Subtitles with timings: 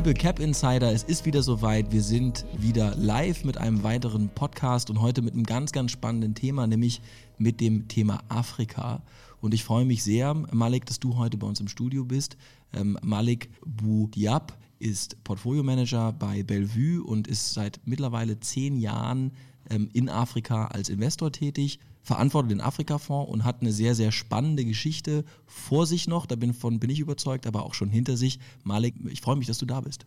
[0.00, 1.92] Liebe Cap Insider, es ist wieder soweit.
[1.92, 6.34] Wir sind wieder live mit einem weiteren Podcast und heute mit einem ganz, ganz spannenden
[6.34, 7.02] Thema, nämlich
[7.36, 9.02] mit dem Thema Afrika.
[9.42, 12.38] Und ich freue mich sehr, Malik, dass du heute bei uns im Studio bist.
[12.72, 19.32] Ähm, Malik Boudiab ist Portfolio Manager bei Bellevue und ist seit mittlerweile zehn Jahren
[19.68, 24.64] ähm, in Afrika als Investor tätig, verantwortet den Afrika-Fonds und hat eine sehr, sehr spannende
[24.64, 26.26] Geschichte vor sich noch.
[26.26, 28.38] Davon bin ich überzeugt, aber auch schon hinter sich.
[28.64, 30.06] Malik, ich freue mich, dass du da bist.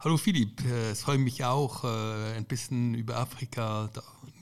[0.00, 3.88] Hallo Philipp, äh, es freut mich auch, äh, ein bisschen über Afrika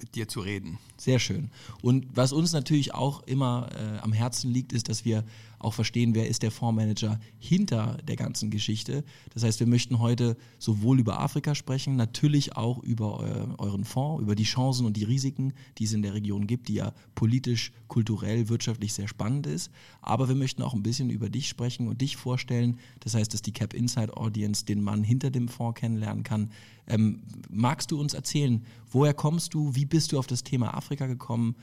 [0.01, 0.79] mit dir zu reden.
[0.97, 1.51] Sehr schön.
[1.83, 5.23] Und was uns natürlich auch immer äh, am Herzen liegt, ist, dass wir
[5.65, 9.05] auch verstehen, wer ist der Fondsmanager hinter der ganzen Geschichte.
[9.33, 14.23] Das heißt, wir möchten heute sowohl über Afrika sprechen, natürlich auch über eu euren Fonds,
[14.23, 17.73] über die Chancen und die Risiken, die es in der Region gibt, die ja politisch,
[17.89, 19.71] kulturell, wirtschaftlich sehr spannend ist.
[20.01, 22.79] Aber wir möchten auch ein bisschen über dich sprechen und dich vorstellen.
[23.01, 26.51] Das heißt, dass die Cap Inside Audience den Mann hinter dem Fonds kennenlernen kann.
[26.87, 31.07] Ähm, magst du uns erzählen, woher kommst du, wie bist du auf das Thema Afrika
[31.07, 31.55] gekommen,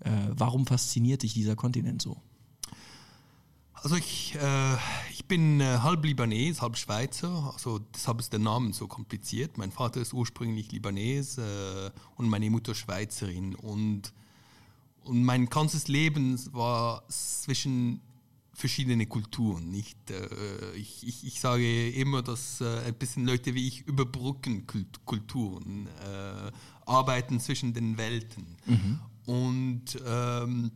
[0.00, 2.20] äh, warum fasziniert dich dieser Kontinent so?
[3.82, 4.76] Also ich, äh,
[5.10, 9.56] ich bin äh, halb Libanes, halb Schweizer, also deshalb ist der Name so kompliziert.
[9.58, 13.54] Mein Vater ist ursprünglich Libanes äh, und meine Mutter Schweizerin.
[13.54, 14.12] Und,
[15.04, 18.00] und mein ganzes Leben war zwischen
[18.52, 19.70] verschiedene Kulturen.
[19.70, 20.10] Nicht?
[20.10, 24.66] Äh, ich, ich, ich sage immer, dass äh, ein bisschen Leute wie ich überbrücken
[25.04, 26.50] Kulturen, äh,
[26.84, 28.56] arbeiten zwischen den Welten.
[28.66, 29.00] Mhm.
[29.26, 30.72] Und ähm,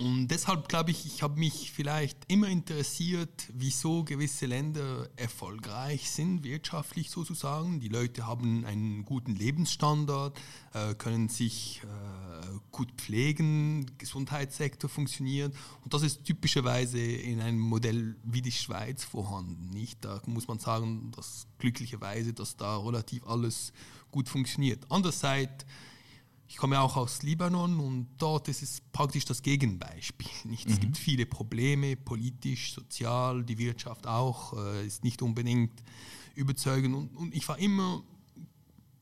[0.00, 6.44] und deshalb glaube ich, ich habe mich vielleicht immer interessiert, wieso gewisse Länder erfolgreich sind,
[6.44, 7.80] wirtschaftlich sozusagen.
[7.80, 10.38] Die Leute haben einen guten Lebensstandard,
[10.72, 15.52] äh, können sich äh, gut pflegen, Gesundheitssektor funktioniert.
[15.82, 19.70] Und das ist typischerweise in einem Modell wie die Schweiz vorhanden.
[19.70, 20.04] Nicht?
[20.04, 23.72] Da muss man sagen, dass glücklicherweise, dass da relativ alles
[24.12, 24.86] gut funktioniert.
[24.90, 25.66] Andererseits
[26.48, 30.30] ich komme auch aus Libanon und dort ist es praktisch das Gegenbeispiel.
[30.44, 30.68] Nicht?
[30.68, 30.80] Es mhm.
[30.80, 35.82] gibt viele Probleme, politisch, sozial, die Wirtschaft auch, äh, ist nicht unbedingt
[36.34, 36.94] überzeugend.
[36.94, 38.02] Und, und ich war immer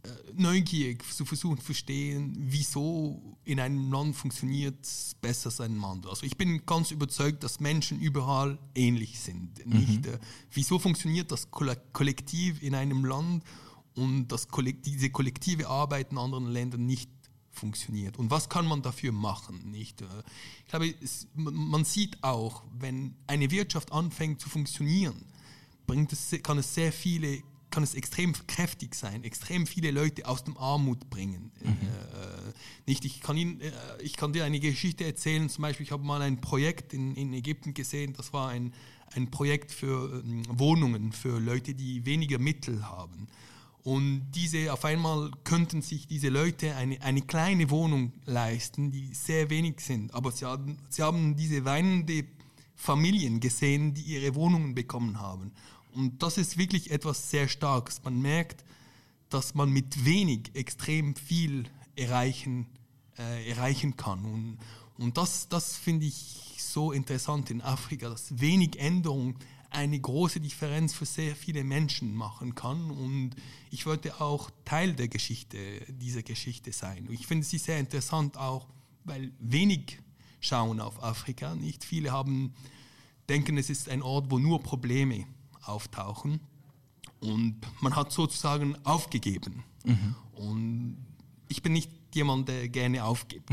[0.03, 5.81] äh, neugierig zu versuchen zu verstehen, wieso in einem Land funktioniert es besser als ein
[5.81, 6.07] Land.
[6.09, 9.65] Also ich bin ganz überzeugt, dass Menschen überall ähnlich sind.
[9.65, 9.79] Mhm.
[9.79, 10.07] Nicht?
[10.07, 10.19] Äh,
[10.51, 13.45] wieso funktioniert das Kollektiv in einem Land
[13.97, 17.11] und das Kollektiv, diese kollektive Arbeit in anderen Ländern nicht
[17.57, 20.03] funktioniert und was kann man dafür machen, nicht?
[20.03, 20.07] Äh,
[20.61, 25.25] ich glaube, es, man sieht auch, wenn eine Wirtschaft anfängt zu funktionieren,
[25.87, 30.45] bringt es, kann es sehr viele, kann es extrem kräftig sein, extrem viele Leute aus
[30.45, 31.53] dem Armut bringen.
[31.63, 31.71] Mhm.
[31.71, 32.53] Äh,
[32.87, 36.05] nicht, ich kann, Ihnen, äh, ich kann dir eine Geschichte erzählen, zum Beispiel, ich habe
[36.05, 38.73] mal ein Projekt in, in Ägypten gesehen, das war ein,
[39.15, 43.29] ein Projekt für ähm, Wohnungen, für Leute, die weniger Mittel haben.
[43.87, 49.49] Und diese, auf einmal könnten sich diese Leute eine, eine kleine Wohnung leisten, die sehr
[49.49, 50.13] wenig sind.
[50.13, 52.25] Aber sie haben, sie haben diese weinende
[52.75, 55.53] Familien gesehen, die ihre Wohnungen bekommen haben.
[55.95, 58.03] Und das ist wirklich etwas sehr Starkes.
[58.03, 58.65] Man merkt,
[59.29, 62.67] dass man mit wenig extrem viel erreichen,
[63.17, 64.25] äh, erreichen kann.
[64.25, 64.59] Und,
[64.99, 69.37] und das, das finde ich so interessant in Afrika, dass wenig Änderung
[69.71, 72.91] eine große Differenz für sehr viele Menschen machen kann.
[72.91, 73.33] Und
[73.71, 75.59] ich wollte auch Teil der Geschichte,
[75.89, 77.09] dieser Geschichte sein.
[77.09, 78.69] Und ich finde sie sehr interessant auch,
[79.05, 79.99] weil wenig
[80.41, 81.55] schauen auf Afrika.
[81.55, 82.55] Nicht viele haben,
[83.29, 85.27] denken, es ist ein Ort, wo nur Probleme
[85.63, 86.41] auftauchen.
[87.21, 89.65] Und man hat sozusagen aufgegeben.
[89.85, 90.15] Mhm.
[90.35, 91.07] Und
[91.49, 93.49] ich bin nicht jemand, der gerne aufgibt.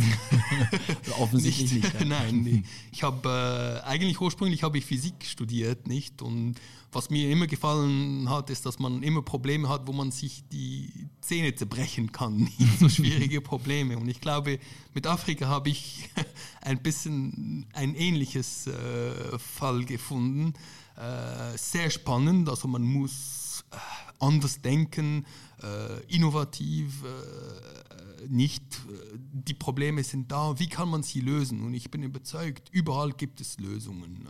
[1.19, 1.83] Offensichtlich nicht.
[1.83, 2.05] nicht ja.
[2.05, 6.21] Nein, ich habe äh, eigentlich ursprünglich habe ich Physik studiert, nicht?
[6.21, 6.55] Und
[6.93, 11.09] was mir immer gefallen hat, ist, dass man immer Probleme hat, wo man sich die
[11.21, 12.49] Zähne zerbrechen kann.
[12.79, 13.97] So schwierige Probleme.
[13.97, 14.59] Und ich glaube,
[14.93, 16.09] mit Afrika habe ich
[16.61, 20.53] ein bisschen ein ähnliches äh, Fall gefunden.
[20.95, 22.49] Äh, sehr spannend.
[22.49, 23.75] Also man muss äh,
[24.19, 25.25] anders denken,
[25.61, 27.92] äh, innovativ, äh,
[28.29, 31.61] nicht, äh, die Probleme sind da, wie kann man sie lösen?
[31.61, 34.27] Und ich bin überzeugt, überall gibt es Lösungen.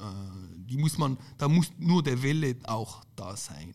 [0.55, 3.73] die muss man, da muss nur der Wille auch da sein.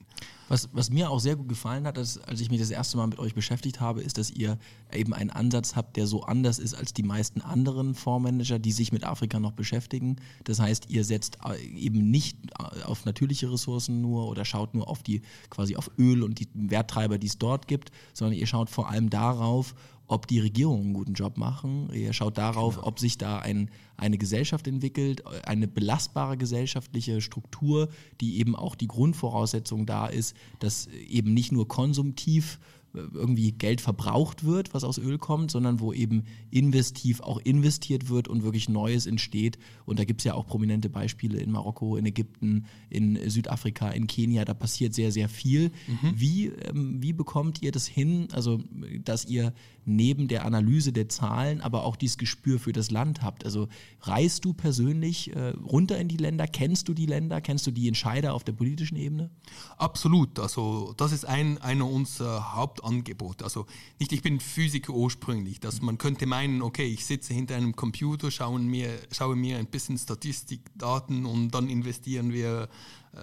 [0.49, 3.07] Was, was mir auch sehr gut gefallen hat, als, als ich mich das erste Mal
[3.07, 4.59] mit euch beschäftigt habe, ist, dass ihr
[4.93, 8.91] eben einen Ansatz habt, der so anders ist als die meisten anderen Fondsmanager, die sich
[8.91, 10.17] mit Afrika noch beschäftigen.
[10.45, 11.39] Das heißt, ihr setzt
[11.77, 12.39] eben nicht
[12.85, 15.21] auf natürliche Ressourcen nur oder schaut nur auf die
[15.51, 19.11] quasi auf Öl und die Werttreiber, die es dort gibt, sondern ihr schaut vor allem
[19.11, 19.75] darauf,
[20.11, 21.93] ob die Regierungen einen guten Job machen.
[21.93, 22.87] Ihr schaut darauf, genau.
[22.87, 27.89] ob sich da ein, eine Gesellschaft entwickelt, eine belastbare Gesellschaft gesellschaftliche Struktur,
[28.21, 28.87] die eben auch die
[29.29, 32.59] Grundvoraussetzung da ist, dass eben nicht nur konsumtiv
[32.95, 38.29] irgendwie Geld verbraucht wird, was aus Öl kommt, sondern wo eben investiv auch investiert wird
[38.29, 39.59] und wirklich Neues entsteht.
[39.85, 44.07] Und da gibt es ja auch prominente Beispiele in Marokko, in Ägypten, in Südafrika, in
[44.07, 44.47] Kenia.
[44.47, 45.71] Da passiert sehr, sehr viel.
[45.87, 46.13] Mhm.
[46.15, 48.59] Wie, ähm, wie bekommt ihr das hin, also
[49.05, 49.53] dass ihr
[49.89, 53.45] neben der Analyse der Zahlen aber auch dieses Gespür für das Land habt?
[53.45, 53.69] Also
[54.03, 56.47] reist du persönlich äh, runter in die Länder?
[56.47, 57.41] Kennst du die Länder?
[57.41, 59.31] Kennst du die Entscheider auf der politischen Ebene?
[59.77, 60.39] Absolut.
[60.39, 63.43] Also das ist ein, einer unserer Haupt Angebot.
[63.43, 63.67] Also
[63.99, 68.31] nicht, ich bin Physiker ursprünglich, dass man könnte meinen, okay, ich sitze hinter einem Computer,
[68.31, 72.69] schaue mir, schaue mir ein bisschen Statistikdaten und dann investieren wir,
[73.13, 73.19] äh,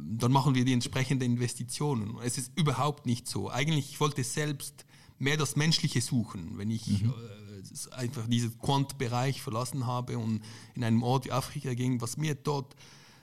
[0.00, 2.16] dann machen wir die entsprechende Investitionen.
[2.24, 3.50] Es ist überhaupt nicht so.
[3.50, 4.84] Eigentlich, ich wollte selbst
[5.22, 7.14] mehr das Menschliche suchen, wenn ich mhm.
[7.90, 10.42] äh, einfach diesen Quant-Bereich verlassen habe und
[10.74, 12.74] in einem Ort wie Afrika ging, was mir dort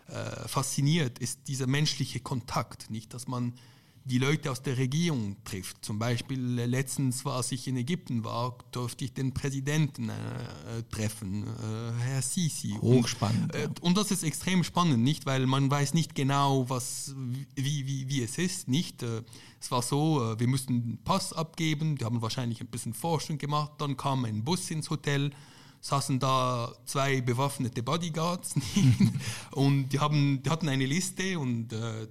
[0.08, 2.90] äh, fasziniert, ist dieser menschliche Kontakt.
[2.90, 3.54] Nicht, dass man
[4.06, 5.84] die Leute aus der Regierung trifft.
[5.84, 11.44] Zum Beispiel äh, letztens, als ich in Ägypten war, durfte ich den Präsidenten äh, treffen,
[11.44, 12.78] äh, Herr Sisi.
[12.82, 13.56] Hochspannend.
[13.56, 17.16] Und, äh, und, das ist extrem spannend, nicht, weil man weiß nicht genau, was,
[17.56, 18.68] wie, wie, wie es ist.
[18.68, 19.04] Nicht.
[19.04, 19.24] Äh,
[19.62, 23.38] es war so, äh, wir mussten einen Pass abgeben, die haben wahrscheinlich ein bisschen Forschung
[23.38, 25.32] gemacht, dann kam ein Bus ins Hotel
[25.82, 28.56] saßen da zwei bewaffnete Bodyguards
[29.52, 32.08] und die, haben, die hatten eine Liste und äh,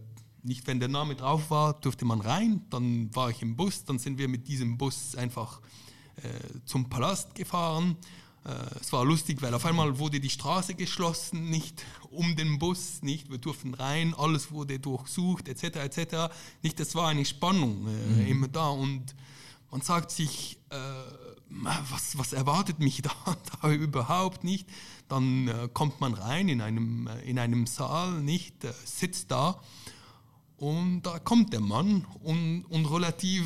[0.48, 2.62] nicht, wenn der Name drauf war, durfte man rein.
[2.70, 5.60] Dann war ich im Bus, dann sind wir mit diesem Bus einfach
[6.16, 7.96] äh, zum Palast gefahren.
[8.44, 8.50] Äh,
[8.80, 13.30] es war lustig, weil auf einmal wurde die Straße geschlossen, nicht um den Bus, nicht,
[13.30, 16.32] wir durften rein, alles wurde durchsucht, etc., etc.
[16.62, 18.26] Nicht, das war eine Spannung äh, mhm.
[18.26, 19.14] immer da und
[19.70, 20.76] man sagt sich, äh,
[21.50, 23.12] was, was erwartet mich da,
[23.60, 24.66] da überhaupt nicht?
[25.08, 29.60] Dann äh, kommt man rein in einem, äh, in einem Saal, nicht, sitzt da
[30.58, 33.44] und da kommt der Mann und, und relativ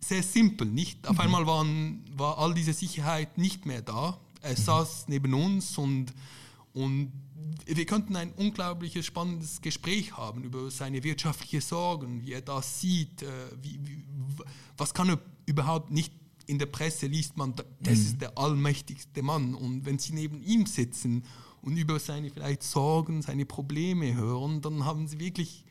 [0.00, 1.06] sehr simpel, nicht?
[1.06, 1.20] Auf mhm.
[1.20, 4.18] einmal waren, war all diese Sicherheit nicht mehr da.
[4.42, 4.56] Er mhm.
[4.56, 6.12] saß neben uns und,
[6.72, 7.12] und
[7.66, 13.22] wir konnten ein unglaubliches spannendes Gespräch haben über seine wirtschaftlichen Sorgen, wie er das sieht,
[13.22, 13.26] äh,
[13.62, 14.04] wie, wie,
[14.76, 16.12] was kann er überhaupt nicht
[16.46, 17.90] in der Presse liest man, das mhm.
[17.90, 21.24] ist der allmächtigste Mann und wenn sie neben ihm sitzen
[21.62, 25.64] und über seine vielleicht Sorgen, seine Probleme hören, dann haben sie wirklich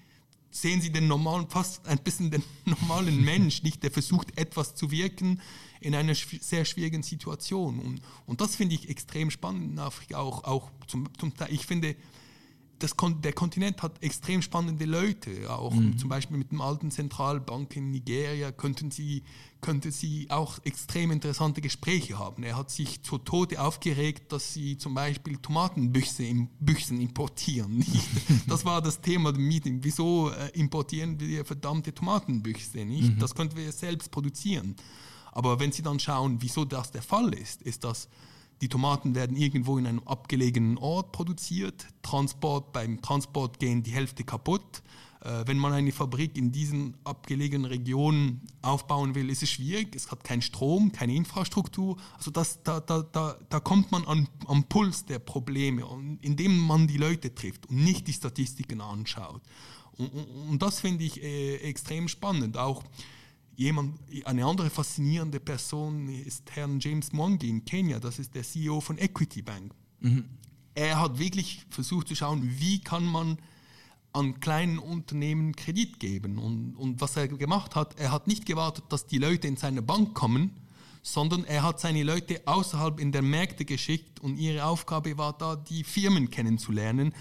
[0.53, 4.91] sehen Sie den normalen, fast ein bisschen den normalen Mensch, nicht der versucht etwas zu
[4.91, 5.41] wirken
[5.81, 7.79] in einer sehr schwierigen Situation.
[7.79, 11.51] Und, und das finde ich extrem spannend in Afrika auch, auch zum, zum Teil.
[11.51, 11.95] Ich finde,
[12.83, 12.93] das,
[13.23, 15.49] der Kontinent hat extrem spannende Leute.
[15.49, 15.97] Auch mhm.
[15.97, 19.23] zum Beispiel mit dem alten Zentralbank in Nigeria könnten sie,
[19.61, 22.43] könnte sie auch extrem interessante Gespräche haben.
[22.43, 26.23] Er hat sich zu Tode aufgeregt, dass sie zum Beispiel Tomatenbüchse
[26.59, 27.85] Büchsen importieren.
[28.47, 29.79] das war das Thema des Meeting.
[29.81, 33.15] Wieso äh, importieren wir verdammte Tomatenbüchse nicht?
[33.15, 33.19] Mhm.
[33.19, 34.75] Das könnten wir selbst produzieren.
[35.31, 38.09] Aber wenn Sie dann schauen, wieso das der Fall ist, ist das
[38.63, 41.85] die Tomaten werden irgendwo in einem abgelegenen Ort produziert.
[42.01, 44.81] Transport, beim Transport gehen die Hälfte kaputt.
[45.19, 49.93] Äh, wenn man eine Fabrik in diesen abgelegenen Regionen aufbauen will, ist es schwierig.
[49.97, 51.97] Es hat keinen Strom, keine Infrastruktur.
[52.17, 55.85] Also das, da, da, da, da kommt man an, am Puls der Probleme,
[56.21, 59.41] indem man die Leute trifft und nicht die Statistiken anschaut.
[59.97, 62.57] Und, und, und das finde ich äh, extrem spannend.
[62.57, 62.81] Auch
[63.55, 68.81] Jemand, eine andere faszinierende Person ist Herrn James Mwangi in Kenia, das ist der CEO
[68.81, 69.73] von Equity Bank.
[69.99, 70.25] Mhm.
[70.75, 73.37] Er hat wirklich versucht zu schauen, wie kann man
[74.11, 76.37] an kleinen Unternehmen Kredit geben.
[76.37, 79.81] Und, und was er gemacht hat, er hat nicht gewartet, dass die Leute in seine
[79.81, 80.51] Bank kommen,
[81.01, 85.55] sondern er hat seine Leute außerhalb in der Märkte geschickt und ihre Aufgabe war da,
[85.55, 87.13] die Firmen kennenzulernen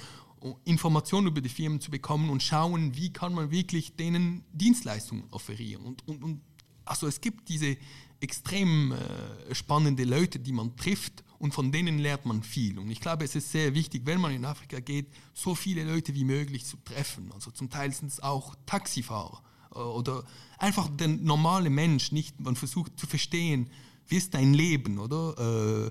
[0.64, 5.84] Informationen über die Firmen zu bekommen und schauen, wie kann man wirklich denen Dienstleistungen offerieren.
[5.84, 6.40] Und, und, und
[6.84, 7.76] also es gibt diese
[8.20, 12.78] extrem äh, spannende Leute, die man trifft und von denen lernt man viel.
[12.78, 16.14] Und ich glaube, es ist sehr wichtig, wenn man in Afrika geht, so viele Leute
[16.14, 17.32] wie möglich zu treffen.
[17.32, 19.42] Also zum Teil sind es auch Taxifahrer
[19.74, 20.24] äh, oder
[20.58, 22.40] einfach der normale Mensch, nicht?
[22.40, 23.70] Man versucht zu verstehen,
[24.08, 25.86] wie ist dein Leben, oder?
[25.86, 25.90] Äh,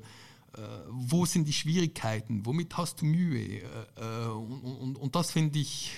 [0.90, 3.40] wo sind die Schwierigkeiten, womit hast du Mühe?
[3.40, 3.64] Äh,
[3.98, 5.92] äh, und, und, und das finde ich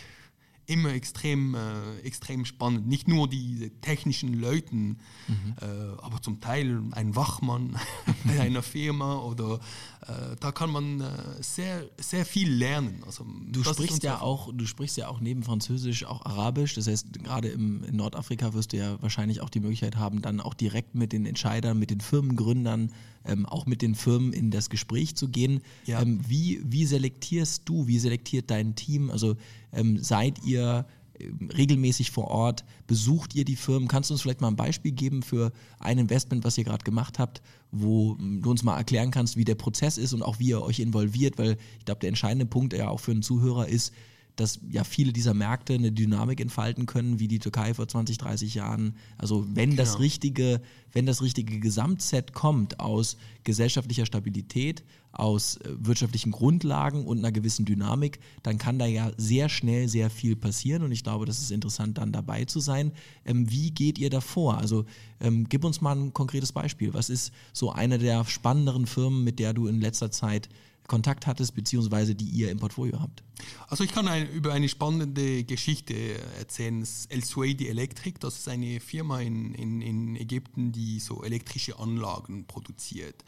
[0.65, 2.87] immer extrem, äh, extrem spannend.
[2.87, 5.55] Nicht nur die technischen Leuten, mhm.
[5.61, 5.65] äh,
[6.01, 7.77] aber zum Teil ein Wachmann
[8.23, 9.59] bei einer Firma oder
[10.07, 11.07] äh, da kann man äh,
[11.41, 13.03] sehr, sehr viel lernen.
[13.05, 16.75] Also, du sprichst ja auch, du sprichst ja auch neben Französisch auch Arabisch.
[16.75, 20.39] Das heißt, gerade im, in Nordafrika wirst du ja wahrscheinlich auch die Möglichkeit haben, dann
[20.39, 22.91] auch direkt mit den Entscheidern, mit den Firmengründern,
[23.25, 25.61] ähm, auch mit den Firmen in das Gespräch zu gehen.
[25.85, 26.01] Ja.
[26.01, 29.09] Ähm, wie, wie selektierst du, wie selektiert dein Team?
[29.09, 29.35] Also
[29.71, 30.85] ähm, seid ihr
[31.19, 32.65] ähm, regelmäßig vor Ort?
[32.87, 33.87] Besucht ihr die Firmen?
[33.87, 37.19] Kannst du uns vielleicht mal ein Beispiel geben für ein Investment, was ihr gerade gemacht
[37.19, 40.49] habt, wo ähm, du uns mal erklären kannst, wie der Prozess ist und auch wie
[40.49, 41.37] ihr euch involviert?
[41.37, 43.93] Weil ich glaube, der entscheidende Punkt ja auch für einen Zuhörer ist,
[44.35, 48.55] dass ja viele dieser Märkte eine Dynamik entfalten können, wie die Türkei vor 20, 30
[48.55, 48.95] Jahren.
[49.17, 49.83] Also wenn genau.
[49.83, 50.61] das richtige,
[50.91, 57.65] wenn das richtige Gesamtset kommt aus gesellschaftlicher Stabilität, aus äh, wirtschaftlichen Grundlagen und einer gewissen
[57.65, 61.51] Dynamik, dann kann da ja sehr schnell sehr viel passieren und ich glaube, das ist
[61.51, 62.91] interessant, dann dabei zu sein.
[63.25, 64.57] Ähm, wie geht ihr davor?
[64.57, 64.85] Also
[65.21, 66.95] ähm, gib uns mal ein konkretes Beispiel.
[66.95, 70.49] Was ist so eine der spannenderen Firmen, mit der du in letzter Zeit
[70.87, 73.23] Kontakt hattest, beziehungsweise die ihr im Portfolio habt?
[73.67, 75.93] Also ich kann ein, über eine spannende Geschichte
[76.37, 76.85] erzählen.
[77.09, 82.45] El Suedi Electric, das ist eine Firma in, in, in Ägypten, die so elektrische Anlagen
[82.45, 83.23] produziert.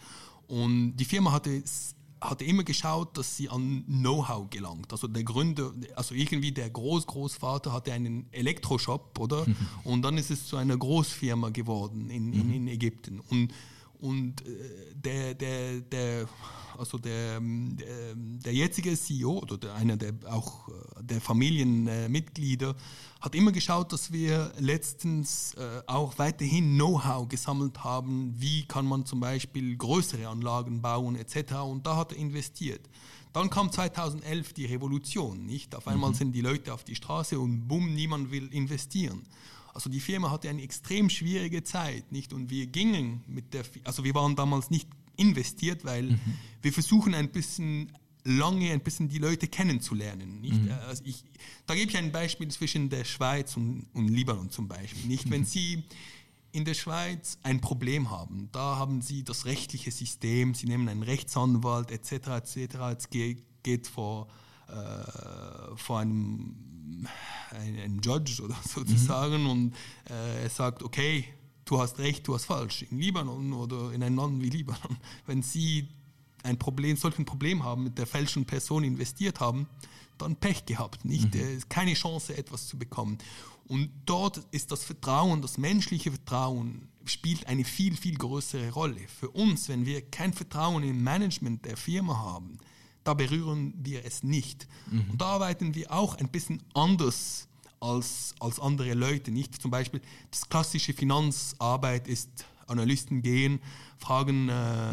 [0.48, 1.64] Und die Firma hatte
[2.22, 4.92] hatte immer geschaut, dass sie an Know-how gelangt.
[4.92, 9.46] Also der Gründer, also irgendwie der Großgroßvater hatte einen Elektroshop, oder?
[9.48, 9.56] Mhm.
[9.84, 12.54] Und dann ist es zu einer Großfirma geworden in, in, mhm.
[12.54, 13.20] in Ägypten.
[13.20, 13.52] Und,
[14.00, 16.28] und äh, der, der, der
[16.78, 22.76] also der, ähm, der, der jetzige CEO oder der, einer der auch äh, der Familienmitglieder
[23.22, 29.06] hat immer geschaut, dass wir letztens äh, auch weiterhin Know-how gesammelt haben, wie kann man
[29.06, 31.54] zum Beispiel größere Anlagen bauen etc.
[31.64, 32.82] Und da hat er investiert.
[33.34, 35.76] Dann kam 2011 die Revolution, nicht?
[35.76, 36.16] Auf einmal mhm.
[36.16, 39.26] sind die Leute auf die Straße und bumm, niemand will investieren.
[39.76, 42.34] Also die Firma hatte eine extrem schwierige Zeit, nicht?
[42.34, 46.20] Und wir gingen mit der, also wir waren damals nicht investiert, weil mhm.
[46.62, 47.92] wir versuchen ein bisschen
[48.24, 50.42] lange ein bisschen die Leute kennenzulernen.
[50.42, 50.64] Nicht?
[50.64, 50.72] Mhm.
[50.88, 51.24] Also ich,
[51.66, 55.06] da gebe ich ein Beispiel zwischen der Schweiz und, und Libanon zum Beispiel.
[55.08, 55.28] Nicht?
[55.28, 55.32] Mhm.
[55.32, 55.84] Wenn Sie
[56.52, 61.04] in der Schweiz ein Problem haben, da haben Sie das rechtliche System, Sie nehmen einen
[61.04, 62.56] Rechtsanwalt etc.
[62.56, 62.76] etc.
[62.98, 64.28] Es geht, geht vor,
[64.70, 66.56] äh, vor einem,
[67.52, 69.50] einem Judge oder sozusagen mhm.
[69.50, 69.76] und
[70.10, 71.26] äh, er sagt, okay,
[71.66, 72.84] du hast recht, du hast falsch.
[72.90, 75.88] In Libanon oder in einem Land wie Libanon, wenn sie
[76.44, 79.68] ein Problem, solchen Problem haben, mit der falschen Person investiert haben,
[80.18, 81.34] dann Pech gehabt, nicht?
[81.34, 81.62] Mhm.
[81.68, 83.18] Keine Chance, etwas zu bekommen.
[83.68, 89.02] Und dort ist das Vertrauen, das menschliche Vertrauen, spielt eine viel, viel größere Rolle.
[89.08, 92.60] Für uns, wenn wir kein Vertrauen im Management der Firma haben,
[93.06, 94.68] da berühren wir es nicht.
[94.92, 95.12] Mhm.
[95.12, 97.48] Und da arbeiten wir auch ein bisschen anders
[97.80, 99.32] als, als andere Leute.
[99.32, 102.30] Nicht zum Beispiel, das klassische Finanzarbeit ist,
[102.68, 103.60] Analysten gehen,
[104.00, 104.92] fragen äh,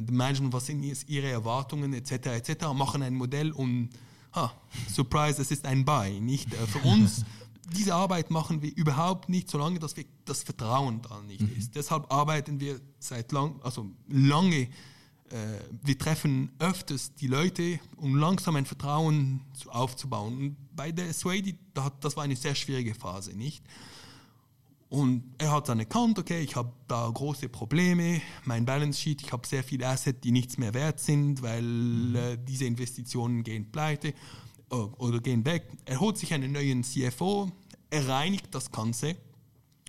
[0.00, 0.06] mhm.
[0.06, 2.12] dem Management, was sind ihre Erwartungen etc.
[2.26, 2.66] etc.
[2.74, 3.90] machen ein Modell und
[4.32, 4.50] ah,
[4.92, 6.20] Surprise, es ist ein Buy.
[6.20, 7.24] Nicht äh, für uns.
[7.76, 11.56] diese Arbeit machen wir überhaupt nicht, solange dass wir das Vertrauen da nicht mhm.
[11.56, 11.74] ist.
[11.74, 14.68] Deshalb arbeiten wir seit lang, also lange
[15.82, 20.36] wir treffen öfters die Leute, um langsam ein Vertrauen aufzubauen.
[20.36, 21.56] Und bei der Swady,
[22.00, 23.64] das war eine sehr schwierige Phase, nicht?
[24.92, 29.32] Und er hat dann erkannt, okay, ich habe da große Probleme, mein Balance Sheet, ich
[29.32, 32.14] habe sehr viele Assets, die nichts mehr wert sind, weil mhm.
[32.14, 35.66] äh, diese Investitionen gehen pleite äh, oder gehen weg.
[35.86, 37.50] Er holt sich einen neuen CFO,
[37.88, 39.16] er reinigt das Ganze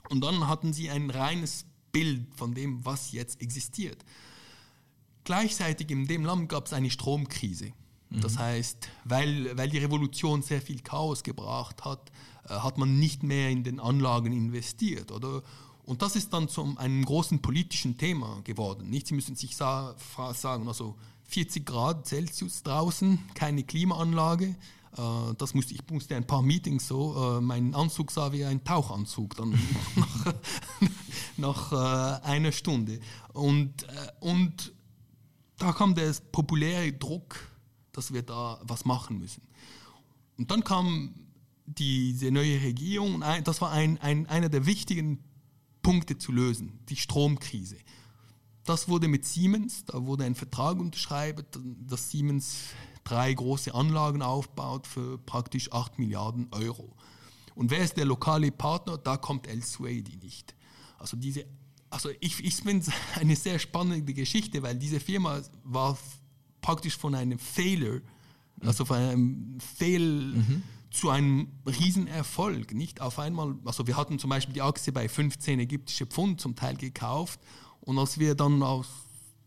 [0.08, 3.98] und dann hatten sie ein reines Bild von dem, was jetzt existiert.
[5.24, 7.72] Gleichzeitig in dem Land gab es eine Stromkrise.
[8.10, 8.22] Mhm.
[8.22, 12.12] Das heißt, weil, weil die Revolution sehr viel Chaos gebracht hat,
[12.48, 15.12] äh, hat man nicht mehr in den Anlagen investiert.
[15.12, 15.42] Oder?
[15.86, 18.90] Und das ist dann zu einem großen politischen Thema geworden.
[18.90, 19.08] Nicht?
[19.08, 19.96] Sie müssen sich sa
[20.34, 24.56] sagen, also 40 Grad Celsius draußen, keine Klimaanlage.
[24.98, 28.64] Äh, das musste, ich musste ein paar Meetings so, äh, mein Anzug sah wie ein
[28.64, 29.52] Tauchanzug dann
[29.96, 30.34] nach,
[31.38, 33.00] nach äh, einer Stunde.
[33.34, 33.88] Und, äh,
[34.20, 34.74] und
[35.64, 37.40] da kam der populäre Druck,
[37.92, 39.44] dass wir da was machen müssen.
[40.38, 41.14] Und dann kam
[41.66, 45.24] diese neue Regierung und das war ein, ein, einer der wichtigen
[45.82, 47.78] Punkte zu lösen, die Stromkrise.
[48.66, 51.46] Das wurde mit Siemens, da wurde ein Vertrag unterschrieben,
[51.88, 52.56] dass Siemens
[53.04, 56.96] drei große Anlagen aufbaut für praktisch 8 Milliarden Euro.
[57.56, 58.98] Und wer ist der lokale Partner?
[58.98, 60.56] Da kommt El Suedi nicht.
[60.98, 61.46] Also diese
[61.94, 65.98] also ich, ich finde es eine sehr spannende Geschichte, weil diese Firma war
[66.62, 68.02] praktisch von einem Failure,
[68.62, 70.44] also von einem Fehlzug
[70.94, 72.74] zu einem Riesenerfolg.
[72.74, 76.56] Nicht auf einmal, also wir hatten zum Beispiel die Aktie bei 15 ägyptische Pfund zum
[76.56, 77.40] Teil gekauft
[77.82, 78.88] und als wir dann aus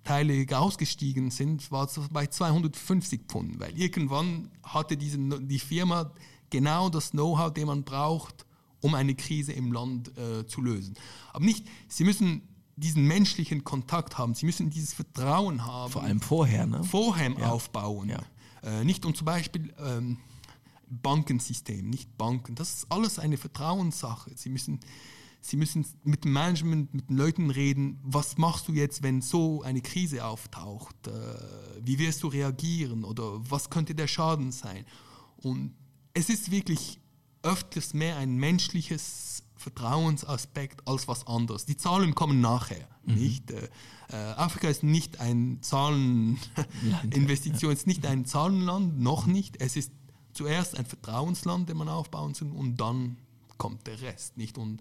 [0.05, 6.13] Teile ausgestiegen sind, war es bei 250 Pfund, weil irgendwann hatte diese, die Firma
[6.51, 8.46] genau das Know-how, den man braucht,
[8.87, 10.95] um eine Krise im Land äh, zu lösen.
[11.33, 12.43] Aber nicht, sie müssen
[12.77, 15.93] diesen menschlichen Kontakt haben, sie müssen dieses Vertrauen haben.
[15.93, 16.85] Vor allem vorher, ne?
[16.85, 17.51] Vorher ja.
[17.51, 18.09] aufbauen.
[18.09, 18.23] Ja.
[18.63, 20.19] Äh, nicht um zum Beispiel ähm,
[20.89, 22.55] Bankensystem, nicht Banken.
[22.55, 24.31] Das ist alles eine Vertrauenssache.
[24.37, 24.79] Sie müssen
[25.41, 29.63] Sie müssen mit dem Management, mit den Leuten reden, was machst du jetzt, wenn so
[29.63, 31.07] eine Krise auftaucht?
[31.07, 31.11] Äh,
[31.83, 34.85] wie wirst du reagieren oder was könnte der Schaden sein?
[35.37, 35.73] Und
[36.15, 36.99] es ist wirklich
[37.47, 41.65] öfters mehr ein menschliches Vertrauensaspekt als was anderes.
[41.65, 42.89] Die Zahlen kommen nachher.
[43.05, 43.15] Mhm.
[43.15, 43.51] Nicht?
[43.51, 43.69] Äh,
[44.11, 47.77] äh Afrika ist nicht ein Zahleninvestition, ja.
[47.77, 49.61] ist nicht ein Zahlenland, noch nicht.
[49.61, 49.93] Es ist
[50.35, 53.17] zuerst ein Vertrauensland, den man aufbauen soll, und dann
[53.57, 54.37] kommt der Rest.
[54.37, 54.59] Nicht?
[54.59, 54.81] Und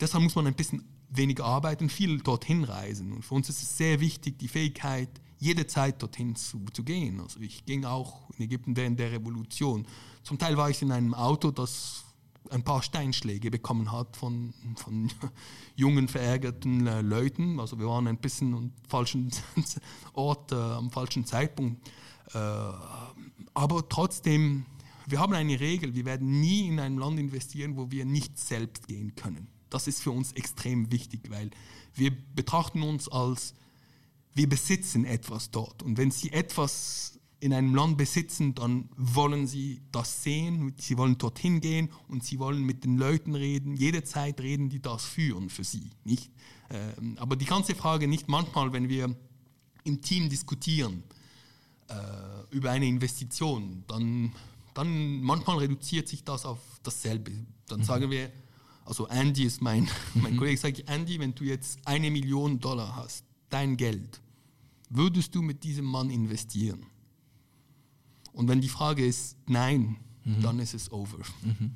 [0.00, 3.12] deshalb muss man ein bisschen weniger arbeiten, viel dorthin reisen.
[3.12, 7.20] Und für uns ist es sehr wichtig, die Fähigkeit, jederzeit dorthin zu, zu gehen.
[7.20, 9.86] Also ich ging auch in Ägypten während der Revolution.
[10.28, 12.04] Zum Teil war ich in einem Auto, das
[12.50, 15.10] ein paar Steinschläge bekommen hat von, von
[15.74, 17.58] jungen, verärgerten äh, Leuten.
[17.58, 19.30] Also wir waren ein bisschen am falschen
[20.12, 21.88] Ort, äh, am falschen Zeitpunkt.
[22.34, 22.38] Äh,
[23.54, 24.66] aber trotzdem,
[25.06, 28.86] wir haben eine Regel, wir werden nie in ein Land investieren, wo wir nicht selbst
[28.86, 29.48] gehen können.
[29.70, 31.48] Das ist für uns extrem wichtig, weil
[31.94, 33.54] wir betrachten uns als,
[34.34, 35.82] wir besitzen etwas dort.
[35.82, 41.18] Und wenn Sie etwas in einem Land besitzen, dann wollen Sie das sehen, Sie wollen
[41.18, 45.64] dorthin gehen und Sie wollen mit den Leuten reden, jederzeit reden, die das führen für
[45.64, 45.90] Sie.
[46.04, 46.30] Nicht?
[46.70, 49.14] Ähm, aber die ganze Frage nicht manchmal, wenn wir
[49.84, 51.04] im Team diskutieren
[51.88, 51.94] äh,
[52.50, 54.32] über eine Investition, dann,
[54.74, 57.32] dann manchmal reduziert sich das auf dasselbe.
[57.68, 57.84] Dann mhm.
[57.84, 58.30] sagen wir,
[58.84, 60.38] also Andy ist mein, mein mhm.
[60.38, 64.20] Kollege, sage ich, Andy, wenn du jetzt eine Million Dollar hast, dein Geld,
[64.90, 66.84] würdest du mit diesem Mann investieren?
[68.32, 70.42] Und wenn die Frage ist nein, mhm.
[70.42, 71.18] dann ist es over.
[71.42, 71.72] Mhm.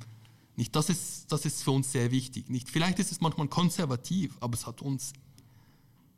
[0.56, 2.50] Nicht, das, ist, das ist für uns sehr wichtig.
[2.50, 5.12] Nicht, vielleicht ist es manchmal konservativ, aber es hat uns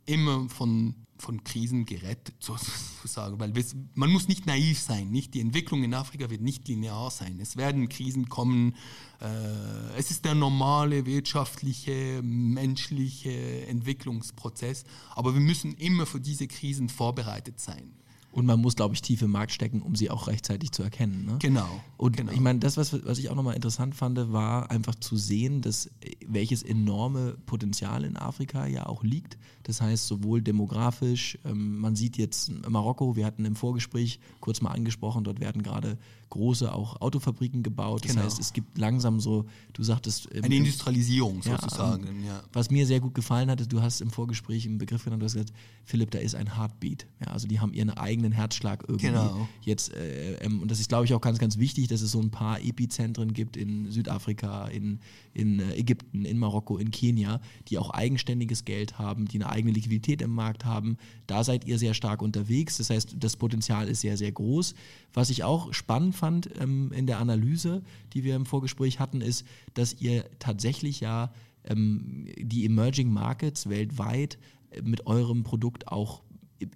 [0.05, 3.39] immer von von Krisen gerettet, sozusagen.
[3.39, 3.53] Weil
[3.93, 5.11] man muss nicht naiv sein.
[5.11, 5.33] Nicht?
[5.33, 7.39] Die Entwicklung in Afrika wird nicht linear sein.
[7.39, 8.75] Es werden Krisen kommen.
[9.21, 14.83] Äh, es ist der normale wirtschaftliche, menschliche Entwicklungsprozess.
[15.15, 17.93] Aber wir müssen immer für diese Krisen vorbereitet sein.
[18.35, 21.25] Und man muss, glaube ich, tief im Markt stecken, um sie auch rechtzeitig zu erkennen.
[21.25, 21.37] Ne?
[21.39, 21.69] Genau.
[21.95, 22.33] Und genau.
[22.33, 25.89] ich meine, das, was, was ich auch nochmal interessant fand, war einfach zu sehen, dass
[26.27, 29.37] welches enorme Potenzial in Afrika ja auch liegt.
[29.63, 34.71] Das heißt, sowohl demografisch, ähm, man sieht jetzt Marokko, wir hatten im Vorgespräch kurz mal
[34.71, 35.97] angesprochen, dort werden gerade
[36.29, 38.03] große auch Autofabriken gebaut.
[38.03, 38.25] Das genau.
[38.25, 40.25] heißt, es gibt langsam so, du sagtest.
[40.27, 42.21] Im, Eine Industrialisierung sozusagen.
[42.21, 42.43] Ja, ja.
[42.53, 45.33] Was mir sehr gut gefallen hat, du hast im Vorgespräch einen Begriff genannt, du hast
[45.33, 47.05] gesagt, Philipp, da ist ein Heartbeat.
[47.21, 49.07] Ja, also die haben ihren eigenen Herzschlag irgendwie.
[49.07, 49.47] Genau.
[49.61, 52.19] Jetzt, äh, ähm, und das ist, glaube ich, auch ganz, ganz wichtig, dass es so
[52.19, 54.99] ein paar Epizentren gibt in Südafrika, in,
[55.33, 59.73] in äh, Ägypten, in Marokko, in Kenia, die auch eigenständiges Geld haben, die eine eigene
[59.73, 60.97] Liquidität im Markt haben.
[61.27, 62.77] Da seid ihr sehr stark unterwegs.
[62.77, 64.73] Das heißt, das Potenzial ist sehr, sehr groß.
[65.13, 69.45] Was ich auch spannend fand ähm, in der Analyse, die wir im Vorgespräch hatten, ist,
[69.73, 71.31] dass ihr tatsächlich ja
[71.63, 74.37] ähm, die Emerging Markets weltweit
[74.71, 76.23] äh, mit eurem Produkt auch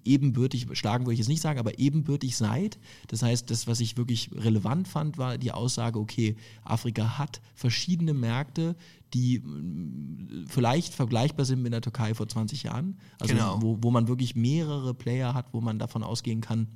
[0.03, 2.79] ebenbürtig, schlagen würde ich jetzt nicht sagen, aber ebenbürtig seid.
[3.07, 8.13] Das heißt, das, was ich wirklich relevant fand, war die Aussage, okay, Afrika hat verschiedene
[8.13, 8.75] Märkte,
[9.13, 12.97] die mm, vielleicht vergleichbar sind mit der Türkei vor 20 Jahren.
[13.19, 13.61] Also genau.
[13.61, 16.67] wo, wo man wirklich mehrere Player hat, wo man davon ausgehen kann,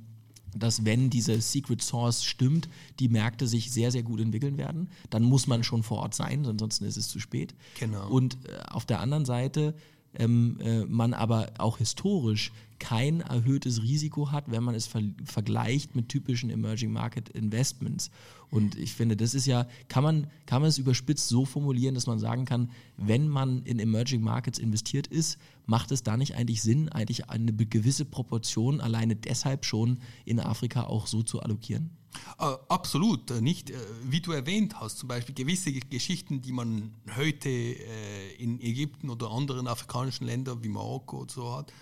[0.54, 2.68] dass wenn diese Secret Source stimmt,
[3.00, 4.88] die Märkte sich sehr, sehr gut entwickeln werden.
[5.10, 7.54] Dann muss man schon vor Ort sein, ansonsten ist es zu spät.
[7.78, 8.08] Genau.
[8.08, 9.74] Und äh, auf der anderen Seite
[10.18, 15.94] ähm, äh, man aber auch historisch kein erhöhtes Risiko hat, wenn man es ver vergleicht
[15.96, 18.10] mit typischen Emerging Market Investments.
[18.50, 22.06] Und ich finde, das ist ja, kann man, kann man es überspitzt so formulieren, dass
[22.06, 26.62] man sagen kann, wenn man in Emerging Markets investiert ist, macht es da nicht eigentlich
[26.62, 31.90] Sinn, eigentlich eine gewisse Proportion alleine deshalb schon in Afrika auch so zu allokieren?
[32.38, 33.70] Uh, absolut, äh, nicht.
[33.70, 39.10] Äh, wie du erwähnt hast, zum Beispiel gewisse Geschichten, die man heute äh, in Ägypten
[39.10, 41.72] oder anderen afrikanischen Ländern wie Marokko und so hat.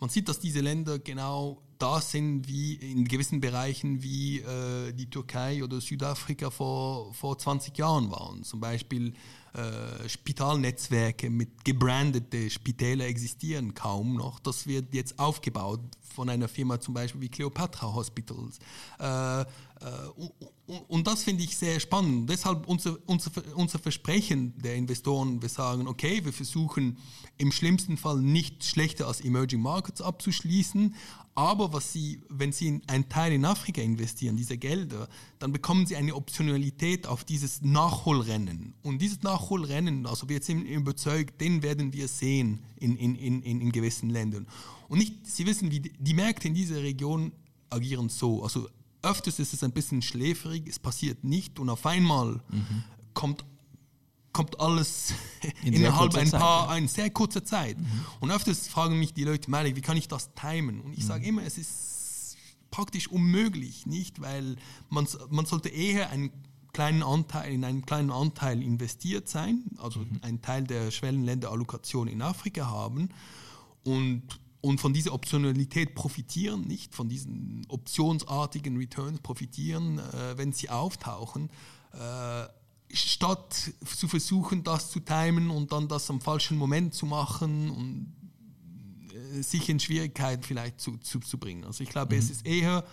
[0.00, 5.10] Man sieht, dass diese Länder genau da sind wie in gewissen Bereichen wie äh, die
[5.10, 8.42] Türkei oder Südafrika vor, vor 20 Jahren waren.
[8.42, 9.12] Zum Beispiel
[9.54, 14.40] äh, Spitalnetzwerke mit gebrandete Spitäler existieren kaum noch.
[14.40, 15.80] Das wird jetzt aufgebaut
[16.14, 18.58] von einer Firma zum Beispiel wie Cleopatra Hospitals.
[18.98, 19.44] Äh,
[20.66, 22.30] und, und, das finde ich sehr spannend.
[22.30, 26.96] Deshalb unser, unser, unser Versprechen der Investoren, wir sagen, okay, wir versuchen
[27.36, 30.94] im schlimmsten Fall nicht schlechter als Emerging Markets abzuschließen,
[31.34, 35.84] aber was sie, wenn sie in einen Teil in Afrika investieren, diese Gelder, dann bekommen
[35.84, 38.74] sie eine Optionalität auf dieses Nachholrennen.
[38.82, 43.72] Und dieses Nachholrennen, also wir sind überzeugt, den werden wir sehen in, in, in, in
[43.72, 44.46] gewissen Ländern.
[44.88, 47.32] Und nicht, Sie wissen, wie die Märkte in dieser Region
[47.68, 48.42] agieren so.
[48.42, 48.68] Also
[49.04, 52.84] öfters ist es ein bisschen schläfrig, es passiert nicht und auf einmal mhm.
[53.12, 53.44] kommt
[54.32, 55.14] kommt alles
[55.62, 57.78] in innerhalb ein paar, Zeit, eine sehr kurze Zeit.
[57.78, 58.04] Mhm.
[58.18, 60.80] Und öfters fragen mich die Leute, Malik, wie kann ich das timen?
[60.80, 61.08] Und ich mhm.
[61.08, 62.36] sage immer, es ist
[62.72, 64.20] praktisch unmöglich, nicht?
[64.20, 64.56] Weil
[64.90, 66.32] man, man sollte eher einen
[66.72, 70.18] kleinen Anteil, in einen kleinen Anteil investiert sein, also mhm.
[70.22, 73.10] einen Teil der Schwellenländerallokation in Afrika haben
[73.84, 74.22] und,
[74.64, 81.50] und von dieser Optionalität profitieren, nicht von diesen optionsartigen Returns profitieren, äh, wenn sie auftauchen.
[81.92, 82.46] Äh,
[82.90, 88.14] statt zu versuchen, das zu timen und dann das am falschen Moment zu machen und
[89.12, 91.64] äh, sich in Schwierigkeiten vielleicht zu, zu, zu bringen.
[91.64, 92.20] Also ich glaube, mhm.
[92.20, 92.84] es ist eher,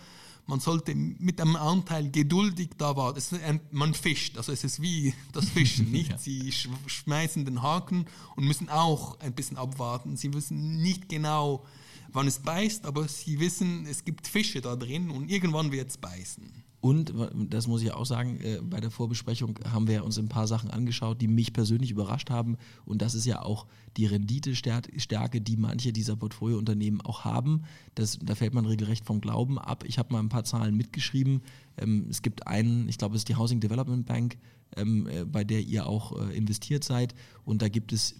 [0.46, 3.60] man sollte mit einem Anteil geduldig da warten.
[3.70, 6.10] Man fischt, also es ist wie das Fischen, nicht?
[6.10, 6.18] ja.
[6.18, 6.52] Sie
[6.86, 10.16] schmeißen den Haken und müssen auch ein bisschen abwarten.
[10.16, 11.64] Sie wissen nicht genau,
[12.12, 15.96] wann es beißt, aber sie wissen, es gibt Fische da drin und irgendwann wird es
[15.96, 16.61] beißen.
[16.82, 20.48] Und das muss ich auch sagen, äh, bei der Vorbesprechung haben wir uns ein paar
[20.48, 22.56] Sachen angeschaut, die mich persönlich überrascht haben.
[22.84, 27.62] Und das ist ja auch die Renditestärke, die manche dieser Portfoliounternehmen auch haben.
[27.94, 29.84] Das, da fällt man regelrecht vom Glauben ab.
[29.86, 31.42] Ich habe mal ein paar Zahlen mitgeschrieben.
[31.78, 34.36] Ähm, es gibt einen, ich glaube, es ist die Housing Development Bank,
[34.76, 37.14] ähm, äh, bei der ihr auch äh, investiert seid.
[37.44, 38.16] Und da gibt es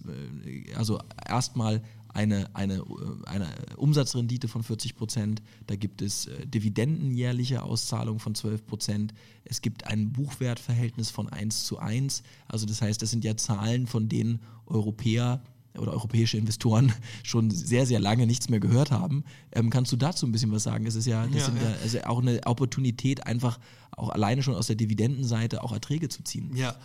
[0.77, 1.81] also erstmal
[2.13, 3.47] eine, eine, äh, eine
[3.77, 9.13] Umsatzrendite von 40 Prozent, da gibt es äh, dividendenjährliche Auszahlung von 12 Prozent,
[9.45, 13.87] es gibt ein Buchwertverhältnis von 1 zu 1, also das heißt, das sind ja Zahlen,
[13.87, 15.41] von denen Europäer
[15.77, 19.23] oder europäische Investoren schon sehr, sehr lange nichts mehr gehört haben.
[19.51, 20.85] Ähm, kannst du dazu ein bisschen was sagen?
[20.85, 21.69] Es ist ja, das ja, ja.
[21.69, 23.59] ja also auch eine Opportunität, einfach
[23.91, 26.55] auch alleine schon aus der Dividendenseite auch Erträge zu ziehen.
[26.55, 26.75] Ja,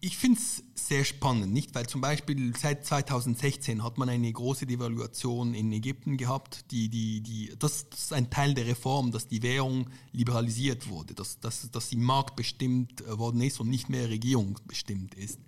[0.00, 1.74] ich finde es sehr spannend, nicht?
[1.74, 6.70] Weil zum Beispiel seit 2016 hat man eine große Devaluation in Ägypten gehabt.
[6.70, 11.38] Die, die, die, das, ist ein Teil der Reform, dass die Währung liberalisiert wurde, dass,
[11.40, 15.38] dass, dass sie marktbestimmt äh, worden ist und nicht mehr regierungsbestimmt ist.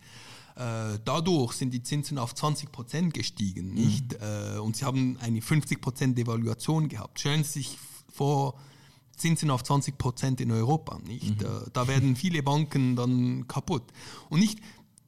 [0.54, 3.74] Äh, dadurch sind die Zinsen auf 20 Prozent gestiegen, mhm.
[3.74, 4.12] nicht?
[4.12, 4.56] Mhm.
[4.56, 7.20] Äh, und sie haben eine 50 Prozent Devaluation gehabt.
[7.20, 7.78] Stellen Sie sich
[8.12, 8.54] vor,
[9.16, 10.98] Zinsen auf 20 Prozent in Europa.
[11.06, 11.40] Nicht?
[11.40, 11.66] Mhm.
[11.72, 13.84] Da werden viele Banken dann kaputt.
[14.28, 14.58] Und nicht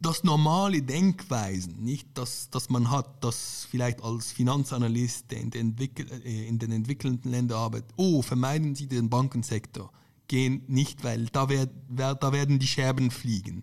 [0.05, 6.47] das normale Denkweisen, nicht das, das man hat, das vielleicht als Finanzanalyst in den, äh,
[6.47, 9.91] in den entwickelnden Ländern arbeitet, oh, vermeiden Sie den Bankensektor.
[10.29, 13.63] Gehen nicht, weil da, werd, da werden die Scherben fliegen.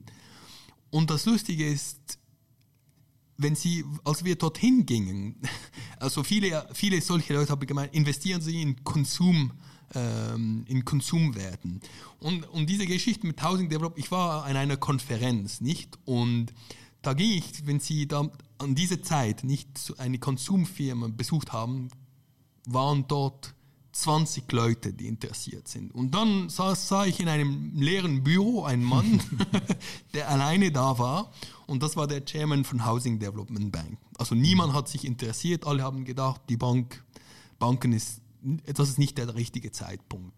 [0.89, 2.19] Und das Lustige ist,
[3.38, 5.36] wenn Sie, als wir dorthin gingen,
[5.99, 9.51] also viele, viele solche Leute haben gemeint, investieren Sie in Konsum,
[9.93, 11.82] ähm, in Konsumwerten.
[12.19, 15.97] Und, und diese Geschichte mit Housing Develop, ich war an einer Konferenz, nicht?
[16.06, 16.54] Und
[17.01, 21.89] da ging ich, wenn Sie da an dieser Zeit nicht eine Konsumfirma besucht haben,
[22.65, 23.56] waren dort
[23.93, 25.93] 20 Leute, die interessiert sind.
[25.93, 29.19] Und dann sah, sah ich in einem leeren Büro einen Mann,
[30.13, 31.32] der alleine da war.
[31.67, 33.97] Und das war der Chairman von Housing Development Bank.
[34.17, 37.04] Also niemand hat sich interessiert, alle haben gedacht, die Bank,
[37.60, 40.34] Banken ist das ist nicht der richtige Zeitpunkt.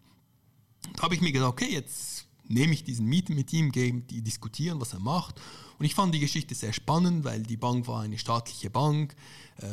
[0.96, 4.22] Da habe ich mir gedacht, okay, jetzt nehme ich diesen Meeting mit ihm, gehe die
[4.22, 5.40] diskutieren, was er macht.
[5.78, 9.16] Und ich fand die Geschichte sehr spannend, weil die Bank war eine staatliche Bank,
[9.60, 9.66] äh,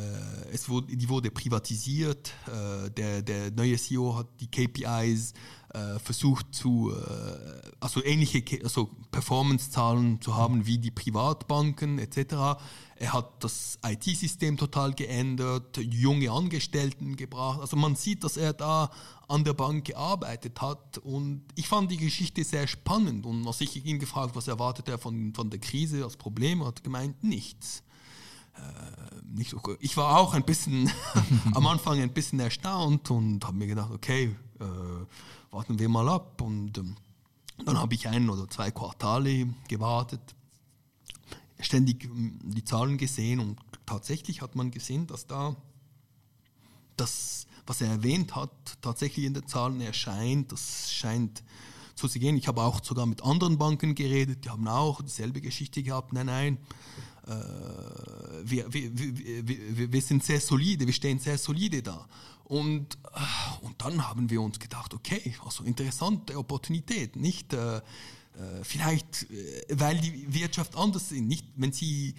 [0.52, 5.34] es wurde, die wurde privatisiert, äh, der, der neue CEO hat die KPIs
[5.74, 12.60] äh, versucht zu, äh, also ähnliche also Performance-Zahlen zu haben wie die Privatbanken etc.
[12.96, 17.60] Er hat das IT-System total geändert, junge Angestellten gebracht.
[17.60, 18.90] Also man sieht, dass er da
[19.28, 23.84] an der Bank gearbeitet hat und ich fand die Geschichte sehr spannend und als ich
[23.84, 27.82] ihn gefragt, was erwartet er von, von der Krise als Problem, hat gemeint, nichts.
[28.54, 29.60] Äh, nicht so.
[29.80, 30.90] Ich war auch ein bisschen
[31.54, 36.40] am Anfang ein bisschen erstaunt und habe mir gedacht, okay, äh, warten wir mal ab.
[36.40, 36.96] Und ähm,
[37.64, 40.20] dann habe ich ein oder zwei Quartale gewartet,
[41.60, 45.56] ständig ähm, die Zahlen gesehen und tatsächlich hat man gesehen, dass da
[46.96, 50.52] das, was er erwähnt hat, tatsächlich in den Zahlen erscheint.
[50.52, 51.42] Das scheint
[51.94, 52.36] zu gehen.
[52.36, 56.12] Ich habe auch sogar mit anderen Banken geredet, die haben auch dieselbe Geschichte gehabt.
[56.12, 56.58] Nein, nein,
[57.26, 57.30] äh,
[58.44, 62.06] wir, wir, wir, wir, sind sehr solide, wir stehen sehr solide da.
[62.44, 67.80] Und, äh, und dann haben wir uns gedacht, okay, also interessante Opportunität, nicht äh, äh
[68.62, 72.14] vielleicht, äh, weil die Wirtschaft anders ist, nicht wenn sie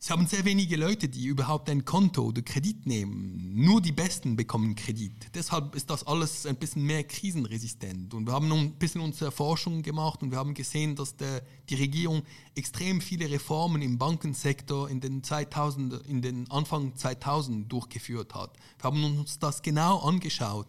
[0.00, 3.52] Sie haben sehr wenige Leute, die überhaupt ein Konto oder Kredit nehmen.
[3.56, 5.34] Nur die Besten bekommen Kredit.
[5.34, 8.14] Deshalb ist das alles ein bisschen mehr krisenresistent.
[8.14, 11.74] Und wir haben ein bisschen unsere Forschung gemacht und wir haben gesehen, dass der, die
[11.74, 12.22] Regierung
[12.54, 18.56] extrem viele Reformen im Bankensektor in den, 2000, in den Anfang 2000 durchgeführt hat.
[18.78, 20.68] Wir haben uns das genau angeschaut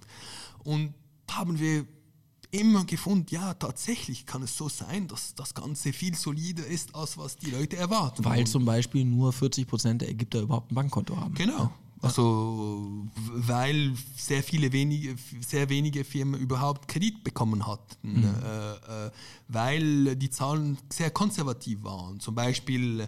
[0.63, 0.95] und
[1.29, 1.85] haben wir
[2.51, 7.17] immer gefunden, ja, tatsächlich kann es so sein, dass das Ganze viel solider ist, als
[7.17, 8.25] was die Leute erwarten.
[8.25, 11.35] Weil zum Beispiel nur 40 Prozent der Ägypter überhaupt ein Bankkonto haben.
[11.35, 11.71] Genau.
[12.01, 18.23] Also, weil sehr viele wenige, sehr wenige Firmen überhaupt Kredit bekommen hatten, mhm.
[18.23, 19.11] äh, äh,
[19.49, 22.21] weil die Zahlen sehr konservativ waren.
[22.21, 23.05] Zum Beispiel äh,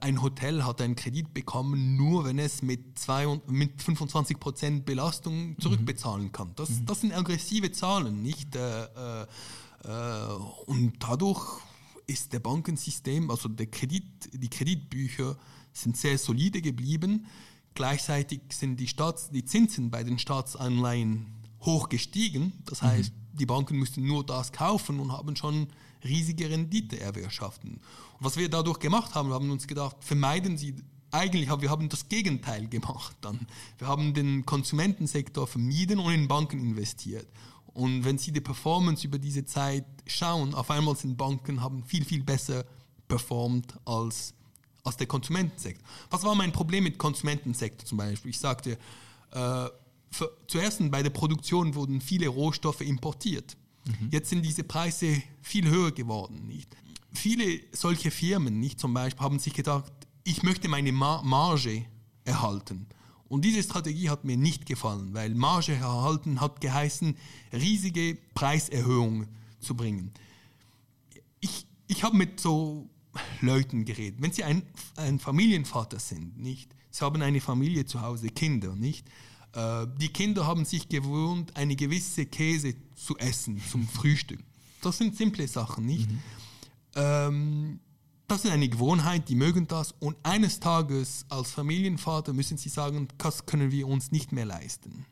[0.00, 5.56] ein Hotel hat einen Kredit bekommen, nur wenn es mit, zwei, mit 25 Prozent Belastung
[5.58, 6.52] zurückbezahlen kann.
[6.56, 6.86] Das, mhm.
[6.86, 8.48] das sind aggressive Zahlen, nicht?
[10.66, 11.62] Und dadurch
[12.06, 15.36] ist der Bankensystem, also der Kredit, die Kreditbücher
[15.72, 17.26] sind sehr solide geblieben.
[17.74, 21.26] Gleichzeitig sind die, Staats-, die Zinsen bei den Staatsanleihen
[21.62, 22.52] hoch gestiegen.
[22.64, 22.86] Das mhm.
[22.86, 23.36] heißt, mhm.
[23.38, 25.68] die Banken müssten nur das kaufen und haben schon
[26.04, 27.74] riesige Rendite erwirtschaften.
[27.74, 27.80] Und
[28.20, 30.74] was wir dadurch gemacht haben, wir haben uns gedacht, vermeiden Sie,
[31.10, 33.46] eigentlich haben wir haben das Gegenteil gemacht dann.
[33.78, 37.26] Wir haben den Konsumentensektor vermieden und in Banken investiert.
[37.66, 42.04] Und wenn Sie die Performance über diese Zeit schauen, auf einmal sind Banken haben viel,
[42.04, 42.64] viel besser
[43.08, 44.34] performt als
[44.82, 45.86] aus der Konsumentensektor.
[46.10, 48.30] Was war mein Problem mit Konsumentensektor zum Beispiel?
[48.30, 48.78] Ich sagte,
[49.32, 49.68] äh,
[50.10, 53.56] für, zuerst bei der Produktion wurden viele Rohstoffe importiert.
[53.86, 54.08] Mhm.
[54.10, 56.46] Jetzt sind diese Preise viel höher geworden.
[56.46, 56.76] Nicht?
[57.12, 59.92] Viele solche Firmen, nicht zum Beispiel, haben sich gedacht,
[60.24, 61.84] ich möchte meine Mar Marge
[62.24, 62.86] erhalten.
[63.28, 67.16] Und diese Strategie hat mir nicht gefallen, weil Marge erhalten hat geheißen,
[67.52, 69.28] riesige Preiserhöhungen
[69.60, 70.12] zu bringen.
[71.40, 72.90] Ich, ich habe mit so
[73.40, 74.20] Leuten geredet.
[74.20, 74.62] Wenn Sie ein,
[74.96, 76.74] ein Familienvater sind, nicht?
[76.90, 79.06] Sie haben eine Familie zu Hause, Kinder, nicht?
[79.52, 84.40] Äh, die Kinder haben sich gewohnt, eine gewisse Käse zu essen zum Frühstück.
[84.80, 86.10] Das sind simple Sachen, nicht?
[86.10, 86.18] Mhm.
[86.94, 87.80] Ähm,
[88.28, 89.92] das ist eine Gewohnheit, die mögen das.
[89.98, 95.04] Und eines Tages als Familienvater müssen sie sagen, das können wir uns nicht mehr leisten.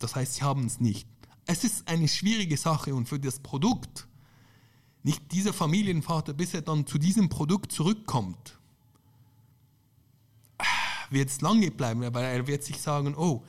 [0.00, 1.08] Das heißt, sie haben es nicht.
[1.46, 4.07] Es ist eine schwierige Sache und für das Produkt
[5.08, 8.58] nicht dieser Familienvater, bis er dann zu diesem Produkt zurückkommt,
[11.08, 13.42] wird es lange bleiben, weil er wird sich sagen, oh,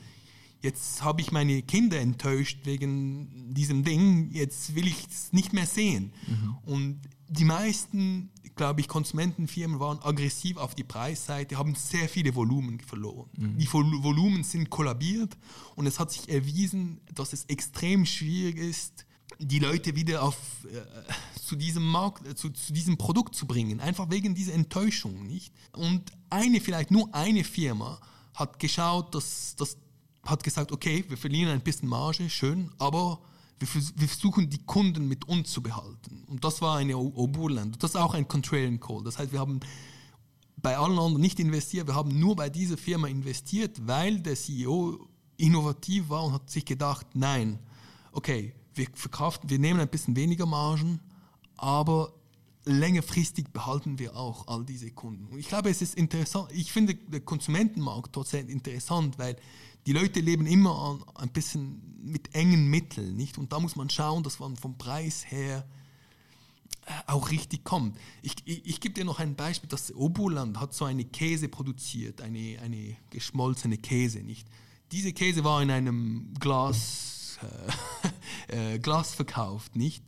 [0.62, 5.66] jetzt habe ich meine Kinder enttäuscht wegen diesem Ding, jetzt will ich es nicht mehr
[5.66, 6.14] sehen.
[6.28, 6.58] Mhm.
[6.66, 12.80] Und die meisten, glaube ich, Konsumentenfirmen waren aggressiv auf die Preisseite, haben sehr viele Volumen
[12.80, 13.30] verloren.
[13.36, 13.58] Mhm.
[13.58, 15.38] Die Volumen sind kollabiert
[15.76, 19.06] und es hat sich erwiesen, dass es extrem schwierig ist,
[19.40, 23.80] die Leute wieder auf, äh, zu diesem Markt, äh, zu, zu, diesem Produkt zu bringen,
[23.80, 25.54] einfach wegen dieser Enttäuschung, nicht?
[25.72, 28.00] Und eine, vielleicht nur eine Firma
[28.34, 29.78] hat geschaut, dass, dass
[30.24, 33.20] hat gesagt, okay, wir verlieren ein bisschen Marge, schön, aber
[33.58, 36.24] wir, wir versuchen die Kunden mit uns zu behalten.
[36.28, 37.82] Und das war eine Oburland.
[37.82, 39.04] Das ist auch ein Contrarian Call.
[39.04, 39.60] Das heißt, wir haben
[40.58, 45.08] bei allen anderen nicht investiert, wir haben nur bei dieser Firma investiert, weil der CEO
[45.38, 47.60] innovativ war und hat sich gedacht, nein,
[48.12, 51.00] okay, wir verkaufen, wir nehmen ein bisschen weniger Margen,
[51.58, 52.14] aber
[52.66, 55.28] längerfristig behalten wir auch all diese Kunden.
[55.28, 59.36] Und ich glaube, es ist interessant, ich finde den Konsumentenmarkt trotzdem interessant, weil
[59.86, 63.38] die Leute leben immer ein bisschen mit engen Mitteln, nicht?
[63.38, 65.66] Und da muss man schauen, dass man vom Preis her
[66.86, 67.98] äh, auch richtig kommt.
[68.22, 72.22] Ich, ich, ich gebe dir noch ein Beispiel, das Oberland hat so eine Käse produziert,
[72.22, 74.48] eine, eine geschmolzene Käse, nicht?
[74.92, 77.19] Diese Käse war in einem Glas
[78.50, 80.04] äh, äh, Glas verkauft, nicht?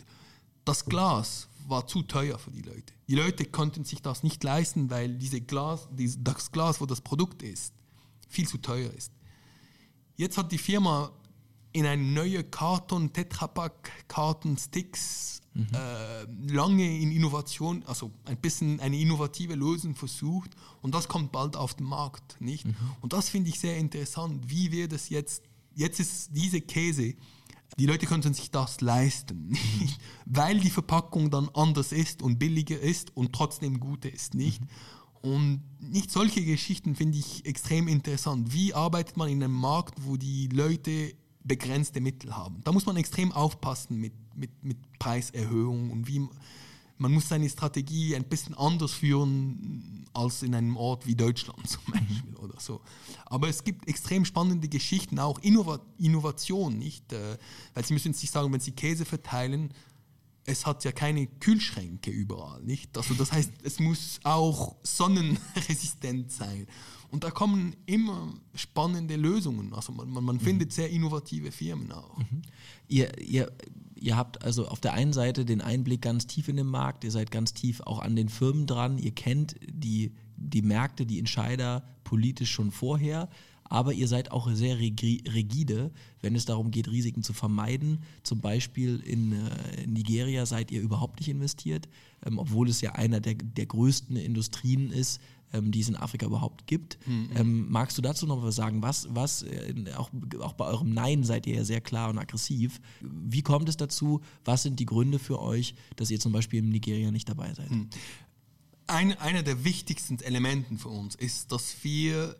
[0.66, 2.94] Das Glas war zu teuer für die Leute.
[3.08, 5.88] Die Leute konnten sich das nicht leisten, weil diese Glas,
[6.20, 7.74] das Glas, wo das Produkt ist,
[8.30, 9.12] viel zu teuer ist.
[10.16, 11.12] Jetzt hat die Firma
[11.74, 15.68] in eine neue Karton, Tetrapack, Karton, Sticks, mhm.
[15.74, 21.56] äh, lange in Innovation, also ein bisschen eine innovative Lösung versucht und das kommt bald
[21.56, 22.66] auf den Markt, nicht?
[22.66, 22.76] Mhm.
[23.02, 24.50] Und das finde ich sehr interessant.
[24.50, 25.44] Wie wird es jetzt
[25.76, 27.16] jetzt ist diese Käse,
[27.78, 29.58] die Leute könnten sich das leisten,
[30.26, 34.62] weil die Verpackung dann anders ist und billiger ist und trotzdem gut ist, nicht?
[35.22, 38.54] Und nicht solche Geschichten finde ich extrem interessant.
[38.54, 42.62] Wie arbeitet man in einem Markt, wo die Leute begrenzte Mittel haben?
[42.64, 46.28] Da muss man extrem aufpassen mit, mit, mit Preiserhöhung und wie
[47.02, 51.82] man muss seine Strategie ein bisschen anders führen als in einem Ort wie Deutschland zum
[51.92, 52.82] Beispiel oder so.
[53.26, 57.12] Aber es gibt extrem spannende Geschichten, auch Innova Innovation, nicht?
[57.12, 57.38] Äh,
[57.74, 59.74] weil Sie müssen sich sagen, wenn Sie Käse verteilen,
[60.46, 62.96] es hat ja keine Kühlschränke überall, nicht?
[62.96, 66.68] Also das heißt, es muss auch sonnenresistent sein.
[67.10, 69.74] Und da kommen immer spannende Lösungen.
[69.74, 70.42] Also man, man, man mhm.
[70.42, 72.18] findet sehr innovative Firmen auch.
[72.18, 72.42] Mhm.
[72.88, 73.52] Ihr, ihr,
[74.02, 77.12] ihr habt also auf der einen Seite den Einblick ganz tief in den Markt, ihr
[77.12, 81.84] seid ganz tief auch an den Firmen dran, ihr kennt die, die Märkte, die Entscheider
[82.04, 83.30] politisch schon vorher
[83.72, 88.00] aber ihr seid auch sehr rigide, wenn es darum geht, Risiken zu vermeiden.
[88.22, 91.88] Zum Beispiel in, äh, Nigeria seid ihr überhaupt nicht investiert,
[92.26, 95.22] ähm, obwohl es ja einer der, der größten Industrien ist,
[95.54, 97.00] ähm, die es in Afrika überhaupt gibt.
[97.08, 97.30] Mhm.
[97.34, 98.82] Ähm, magst du dazu noch was sagen?
[98.82, 100.10] Was, was äh, auch,
[100.42, 102.82] auch bei eurem Nein seid ihr ja sehr klar und aggressiv.
[103.00, 104.20] Wie kommt es dazu?
[104.44, 107.72] Was sind die Gründe für euch, dass ihr zum Beispiel in Nigeria nicht dabei seid?
[107.72, 107.90] Mhm.
[108.88, 112.36] Ein, einer der wichtigsten Elementen für uns ist, dass wir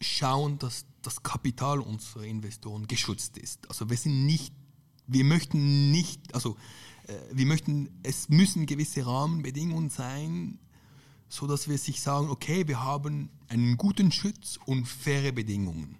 [0.00, 3.68] schauen, dass das Kapital unserer Investoren geschützt ist.
[3.68, 4.52] Also wir sind nicht,
[5.06, 6.56] wir möchten nicht, also
[7.06, 10.58] äh, wir möchten, es müssen gewisse Rahmenbedingungen sein,
[11.28, 15.98] so dass wir sich sagen, okay, wir haben einen guten Schutz und faire Bedingungen.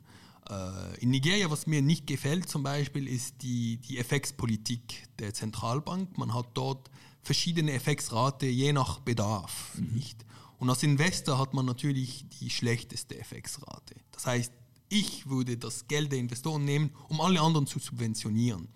[0.49, 6.19] Äh, in Nigeria, was mir nicht gefällt zum Beispiel, ist die, die FX-Politik der Zentralbank.
[6.19, 6.91] Man hat dort
[7.23, 9.73] verschiedene FX-Rate je nach Bedarf.
[9.77, 9.95] Mhm.
[9.95, 10.25] Nicht?
[10.61, 13.97] Und als Investor hat man natürlich die schlechteste FX-Rate.
[14.13, 14.53] Das heißt,
[14.91, 18.69] ich würde das Geld der Investoren nehmen, um alle anderen zu subventionieren.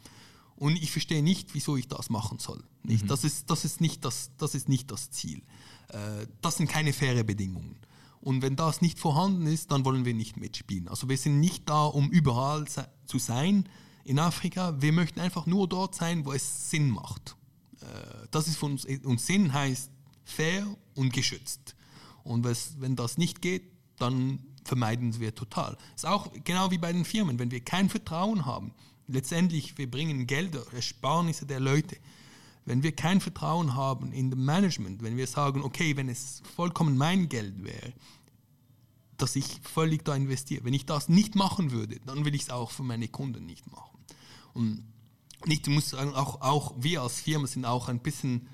[0.57, 2.64] Und ich verstehe nicht, wieso ich das machen soll.
[2.85, 3.07] Mhm.
[3.07, 5.42] Das, ist, das, ist nicht das, das ist nicht das Ziel.
[5.88, 7.77] Äh, das sind keine faire Bedingungen.
[8.23, 10.88] Und wenn das nicht vorhanden ist, dann wollen wir nicht mitspielen.
[10.88, 13.68] Also wir sind nicht da, um überall zu sein
[14.05, 14.81] in Afrika.
[14.81, 17.37] Wir möchten einfach nur dort sein, wo es Sinn macht.
[17.83, 17.85] Äh,
[18.31, 19.90] das ist für uns, und Sinn heißt
[20.25, 21.74] fair und geschützt.
[22.25, 23.63] Und was, wenn das nicht geht,
[23.99, 25.77] dann vermeiden wir total.
[25.95, 28.73] Ist auch genau wie bei den Firmen, wenn wir kein Vertrauen haben.
[29.07, 31.97] Letztendlich, wir bringen Gelder, Ersparnisse der Leute.
[32.65, 36.97] Wenn wir kein Vertrauen haben in dem Management, wenn wir sagen, okay, wenn es vollkommen
[36.97, 37.93] mein Geld wäre,
[39.19, 42.51] dass ich völlig da investiere, wenn ich das nicht machen würde, dann will ich es
[42.51, 43.99] auch für meine Kunden nicht machen.
[44.55, 44.85] Und
[45.47, 48.49] nicht, ich muss sagen, auch, auch wir als Firma sind auch ein bisschen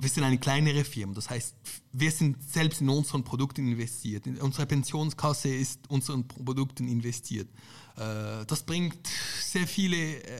[0.00, 1.14] wir sind eine kleinere Firma.
[1.14, 1.54] Das heißt,
[1.92, 4.24] wir sind selbst in unseren Produkten investiert.
[4.40, 7.48] Unsere Pensionskasse ist in unseren Produkten investiert.
[7.96, 9.06] Äh, das bringt
[9.42, 10.38] sehr viele, äh,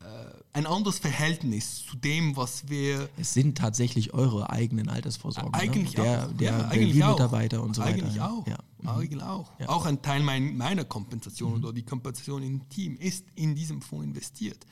[0.00, 0.04] äh,
[0.52, 3.08] ein anderes Verhältnis zu dem, was wir.
[3.18, 5.50] Es sind tatsächlich eure eigenen Altersvorsorgen.
[5.50, 5.58] Ne?
[5.58, 6.02] Eigentlich ne?
[6.04, 6.32] der, auch.
[6.32, 8.04] Der, ja, eigentlich der Mitarbeiter und so weiter.
[8.04, 8.46] Eigentlich auch.
[8.46, 8.58] Ja.
[8.80, 8.88] Mhm.
[8.88, 9.50] Eigentlich auch.
[9.58, 9.68] Ja.
[9.70, 11.64] Auch ein Teil meiner Kompensation mhm.
[11.64, 14.64] oder die Kompensation im Team ist in diesem Fonds investiert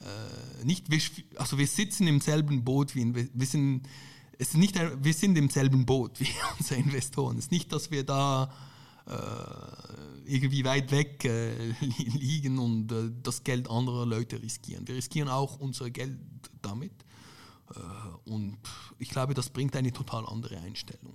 [0.00, 1.00] äh, nicht, wir,
[1.36, 3.86] also wir sitzen im selben Boot wie, wir sind,
[4.38, 7.38] es ist nicht, wir sind im selben Boot wie unsere Investoren.
[7.38, 8.52] Es ist nicht, dass wir da
[9.06, 9.12] äh,
[10.24, 14.86] irgendwie weit weg äh, liegen und äh, das Geld anderer Leute riskieren.
[14.86, 16.18] Wir riskieren auch unser Geld
[16.62, 16.92] damit.
[17.74, 18.58] Äh, und
[18.98, 21.14] ich glaube, das bringt eine total andere Einstellung.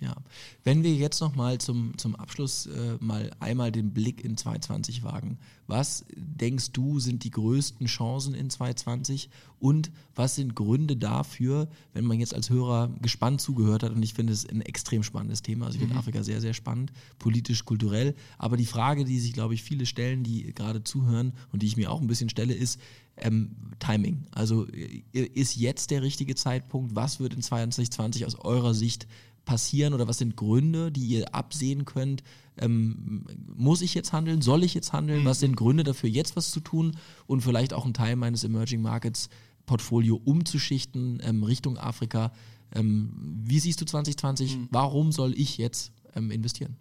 [0.00, 0.16] Ja,
[0.64, 5.02] wenn wir jetzt noch mal zum, zum Abschluss äh, mal einmal den Blick in 2020
[5.02, 5.38] wagen.
[5.66, 12.06] Was denkst du sind die größten Chancen in 2020 und was sind Gründe dafür, wenn
[12.06, 15.66] man jetzt als Hörer gespannt zugehört hat und ich finde es ein extrem spannendes Thema,
[15.66, 16.00] also ich finde mhm.
[16.00, 20.24] Afrika sehr, sehr spannend, politisch, kulturell, aber die Frage, die sich, glaube ich, viele stellen,
[20.24, 22.80] die gerade zuhören und die ich mir auch ein bisschen stelle, ist,
[23.20, 24.26] ähm, Timing.
[24.32, 26.94] Also äh, ist jetzt der richtige Zeitpunkt?
[26.94, 29.06] Was wird in 2020 aus eurer Sicht
[29.50, 32.22] passieren oder was sind Gründe, die ihr absehen könnt?
[32.56, 34.42] Ähm, muss ich jetzt handeln?
[34.42, 35.22] Soll ich jetzt handeln?
[35.22, 35.24] Mhm.
[35.24, 38.80] Was sind Gründe dafür, jetzt was zu tun und vielleicht auch einen Teil meines Emerging
[38.80, 39.28] Markets
[39.66, 42.32] Portfolio umzuschichten ähm, Richtung Afrika?
[42.72, 43.10] Ähm,
[43.42, 44.56] wie siehst du 2020?
[44.56, 44.68] Mhm.
[44.70, 46.76] Warum soll ich jetzt ähm, investieren?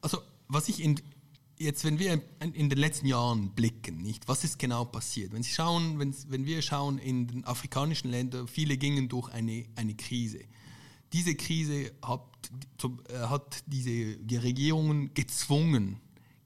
[0.00, 1.00] Also, was ich in,
[1.56, 5.32] jetzt, wenn wir in den letzten Jahren blicken, nicht, was ist genau passiert?
[5.32, 9.66] Wenn Sie schauen, wenn, wenn wir schauen in den afrikanischen Ländern, viele gingen durch eine,
[9.76, 10.40] eine Krise
[11.12, 12.22] diese Krise hat,
[13.08, 16.00] äh, hat diese die Regierungen gezwungen,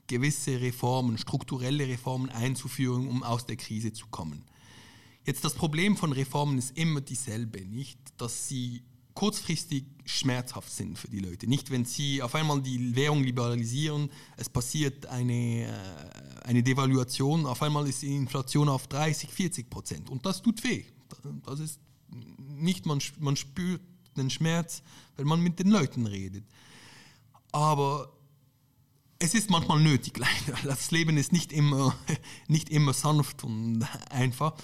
[0.07, 4.45] gewisse Reformen, strukturelle Reformen einzuführen, um aus der Krise zu kommen.
[5.25, 8.83] Jetzt das Problem von Reformen ist immer dieselbe, nicht, dass sie
[9.15, 11.49] kurzfristig schmerzhaft sind für die Leute.
[11.49, 17.63] Nicht, wenn sie auf einmal die Währung liberalisieren, es passiert eine, äh, eine Devaluation, auf
[17.63, 20.85] einmal ist die Inflation auf 30, 40 Prozent und das tut weh.
[21.45, 21.81] Das ist
[22.39, 23.81] nicht, man, man spürt
[24.17, 24.83] den Schmerz,
[25.17, 26.45] wenn man mit den Leuten redet.
[27.53, 28.13] Aber
[29.19, 30.59] es ist manchmal nötig, leider.
[30.65, 31.95] Das Leben ist nicht immer,
[32.49, 34.55] nicht immer sanft und einfach.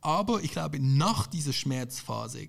[0.00, 2.48] Aber ich glaube, nach dieser Schmerzphase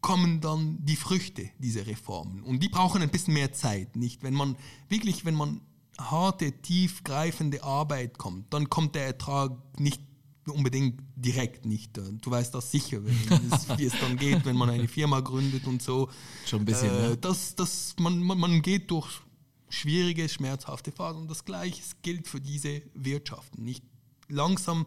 [0.00, 2.42] kommen dann die Früchte dieser Reformen.
[2.42, 4.22] Und die brauchen ein bisschen mehr Zeit, nicht?
[4.22, 4.56] Wenn man
[4.88, 5.62] wirklich, wenn man
[5.98, 10.02] harte, tiefgreifende Arbeit kommt, dann kommt der Ertrag nicht
[10.48, 11.96] unbedingt direkt nicht.
[11.96, 13.00] Du weißt das sicher,
[13.52, 16.08] es, wie es dann geht, wenn man eine Firma gründet und so.
[16.46, 16.90] Schon ein bisschen.
[16.90, 17.16] Äh, ne?
[17.16, 19.20] das, das, man, man, man geht durch
[19.68, 23.64] schwierige, schmerzhafte Phasen und das Gleiche gilt für diese Wirtschaften.
[23.64, 23.84] Nicht
[24.28, 24.86] langsam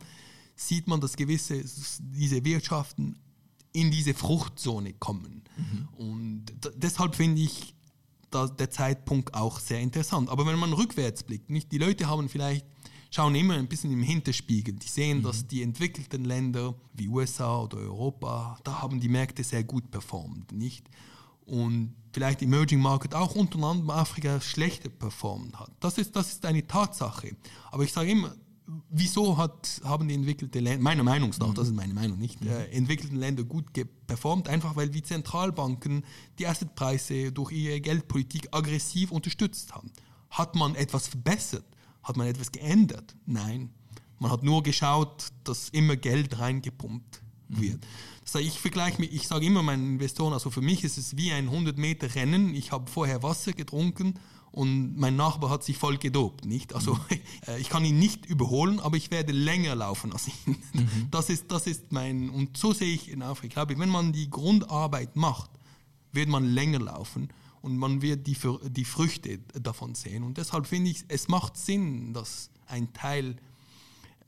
[0.56, 1.64] sieht man, dass gewisse
[2.00, 3.20] diese Wirtschaften
[3.74, 5.44] in diese Fruchtzone kommen.
[5.56, 5.88] Mhm.
[5.98, 6.46] Und
[6.76, 7.76] deshalb finde ich
[8.32, 10.30] da, der Zeitpunkt auch sehr interessant.
[10.30, 12.66] Aber wenn man rückwärts blickt, nicht die Leute haben vielleicht
[13.12, 14.76] schauen immer ein bisschen im Hinterspiegel.
[14.76, 15.24] Die sehen, mhm.
[15.24, 20.52] dass die entwickelten Länder wie USA oder Europa, da haben die Märkte sehr gut performt,
[20.52, 20.90] nicht?
[21.46, 25.72] Und vielleicht Emerging Market auch unter anderem Afrika schlechter performt hat.
[25.80, 27.36] Das ist, das ist eine Tatsache.
[27.72, 28.36] Aber ich sage immer,
[28.90, 31.54] wieso hat, haben die entwickelten Länder, meiner Meinung nach, mhm.
[31.54, 32.50] das ist meine Meinung nicht, mhm.
[32.50, 33.66] äh, entwickelten Länder gut
[34.06, 36.04] performt, einfach weil die Zentralbanken
[36.38, 39.92] die Assetpreise durch ihre Geldpolitik aggressiv unterstützt haben.
[40.30, 41.66] Hat man etwas verbessert?
[42.08, 43.16] Hat man etwas geändert?
[43.26, 43.70] Nein.
[44.18, 47.62] Man hat nur geschaut, dass immer Geld reingepumpt mhm.
[47.62, 47.88] wird.
[48.24, 51.18] Das heißt, ich vergleiche mich, ich sage immer meinen Investoren, also für mich ist es
[51.18, 52.56] wie ein 100 Meter Rennen.
[52.56, 54.14] Ich habe vorher Wasser getrunken
[54.52, 56.74] und mein Nachbar hat sich voll gedopt, nicht?
[56.74, 57.00] Also mhm.
[57.60, 60.56] ich kann ihn nicht überholen, aber ich werde länger laufen als ihn.
[60.72, 61.08] Mhm.
[61.12, 64.14] Das ist, das ist mein, und so sehe ich in Afrika, glaube ich, wenn man
[64.14, 65.50] die Grundarbeit macht,
[66.14, 67.28] wird man länger laufen
[67.68, 68.38] und man wird die,
[68.70, 70.24] die Früchte davon sehen.
[70.24, 73.36] Und deshalb finde ich, es macht Sinn, dass ein Teil,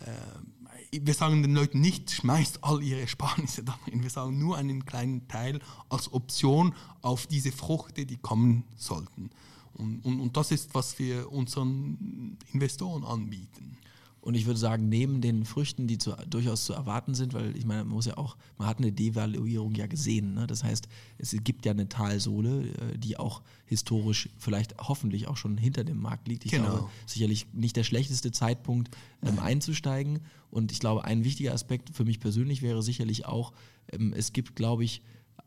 [0.02, 4.86] äh, wir sagen den Leuten nicht, schmeißt all ihre Ersparnisse darin, wir sagen nur einen
[4.86, 9.30] kleinen Teil als Option auf diese Früchte, die kommen sollten.
[9.74, 13.78] Und, und, und das ist, was wir unseren Investoren anbieten.
[14.22, 17.66] Und ich würde sagen, neben den Früchten, die zu, durchaus zu erwarten sind, weil ich
[17.66, 20.34] meine, man muss ja auch, man hat eine Devaluierung ja gesehen.
[20.34, 20.46] Ne?
[20.46, 25.58] Das heißt, es gibt ja eine Talsohle, äh, die auch historisch vielleicht hoffentlich auch schon
[25.58, 26.46] hinter dem Markt liegt.
[26.46, 26.70] Ich genau.
[26.70, 28.90] glaube, sicherlich nicht der schlechteste Zeitpunkt
[29.24, 30.20] ähm, einzusteigen.
[30.52, 33.54] Und ich glaube, ein wichtiger Aspekt für mich persönlich wäre sicherlich auch,
[33.92, 35.02] ähm, es gibt, glaube ich,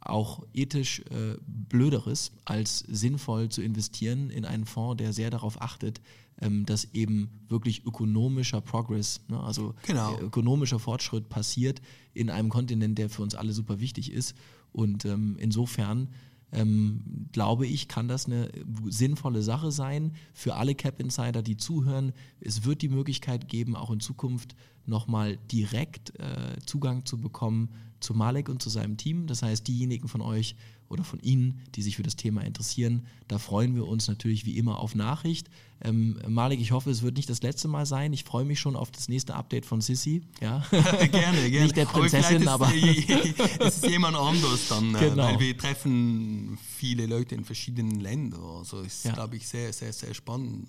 [0.04, 6.00] auch ethisch äh, blöderes, als sinnvoll zu investieren in einen Fonds, der sehr darauf achtet,
[6.40, 10.16] ähm, dass eben wirklich ökonomischer Progress, ne, also genau.
[10.18, 11.80] Äh, ökonomischer Fortschritt passiert
[12.14, 14.34] in einem Kontinent, der für uns alle super wichtig ist.
[14.72, 16.08] Und ähm, insofern
[16.52, 18.50] ähm, glaube ich, kann das eine
[18.88, 22.12] sinnvolle Sache sein für alle Cap Insider, die zuhören.
[22.40, 24.54] Es wird die Möglichkeit geben, auch in Zukunft
[24.86, 27.70] nochmal direkt äh, Zugang zu bekommen
[28.02, 29.26] zu Malek und zu seinem Team.
[29.26, 30.56] Das heißt, diejenigen von euch
[30.88, 34.58] oder von Ihnen, die sich für das Thema interessieren, da freuen wir uns natürlich wie
[34.58, 35.48] immer auf Nachricht.
[35.80, 38.12] Ähm, Malik, ich hoffe, es wird nicht das letzte Mal sein.
[38.12, 40.22] Ich freue mich schon auf das nächste Update von Sissy.
[40.42, 40.58] Ja?
[40.70, 41.48] gerne, gerne.
[41.48, 42.70] Nicht der Prinzessin, aber.
[43.60, 45.24] es ist jemand anders dann, äh, genau.
[45.24, 48.42] weil wir treffen viele Leute in verschiedenen Ländern.
[48.58, 49.12] Also ist, ja.
[49.12, 50.68] glaube ich, sehr, sehr, sehr spannend.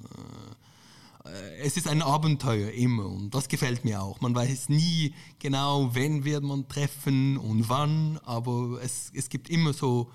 [1.26, 4.22] Äh, es ist ein Abenteuer immer und das gefällt mir auch.
[4.22, 9.74] Man weiß nie genau, wenn wird man treffen und wann, aber es, es gibt immer
[9.74, 10.12] so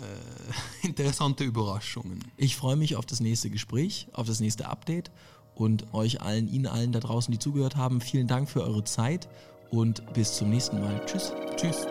[0.00, 2.24] äh, interessante Überraschungen.
[2.36, 5.10] Ich freue mich auf das nächste Gespräch, auf das nächste Update
[5.54, 9.28] und euch allen, Ihnen allen da draußen, die zugehört haben, vielen Dank für eure Zeit
[9.70, 11.04] und bis zum nächsten Mal.
[11.06, 11.32] Tschüss.
[11.56, 11.86] Tschüss.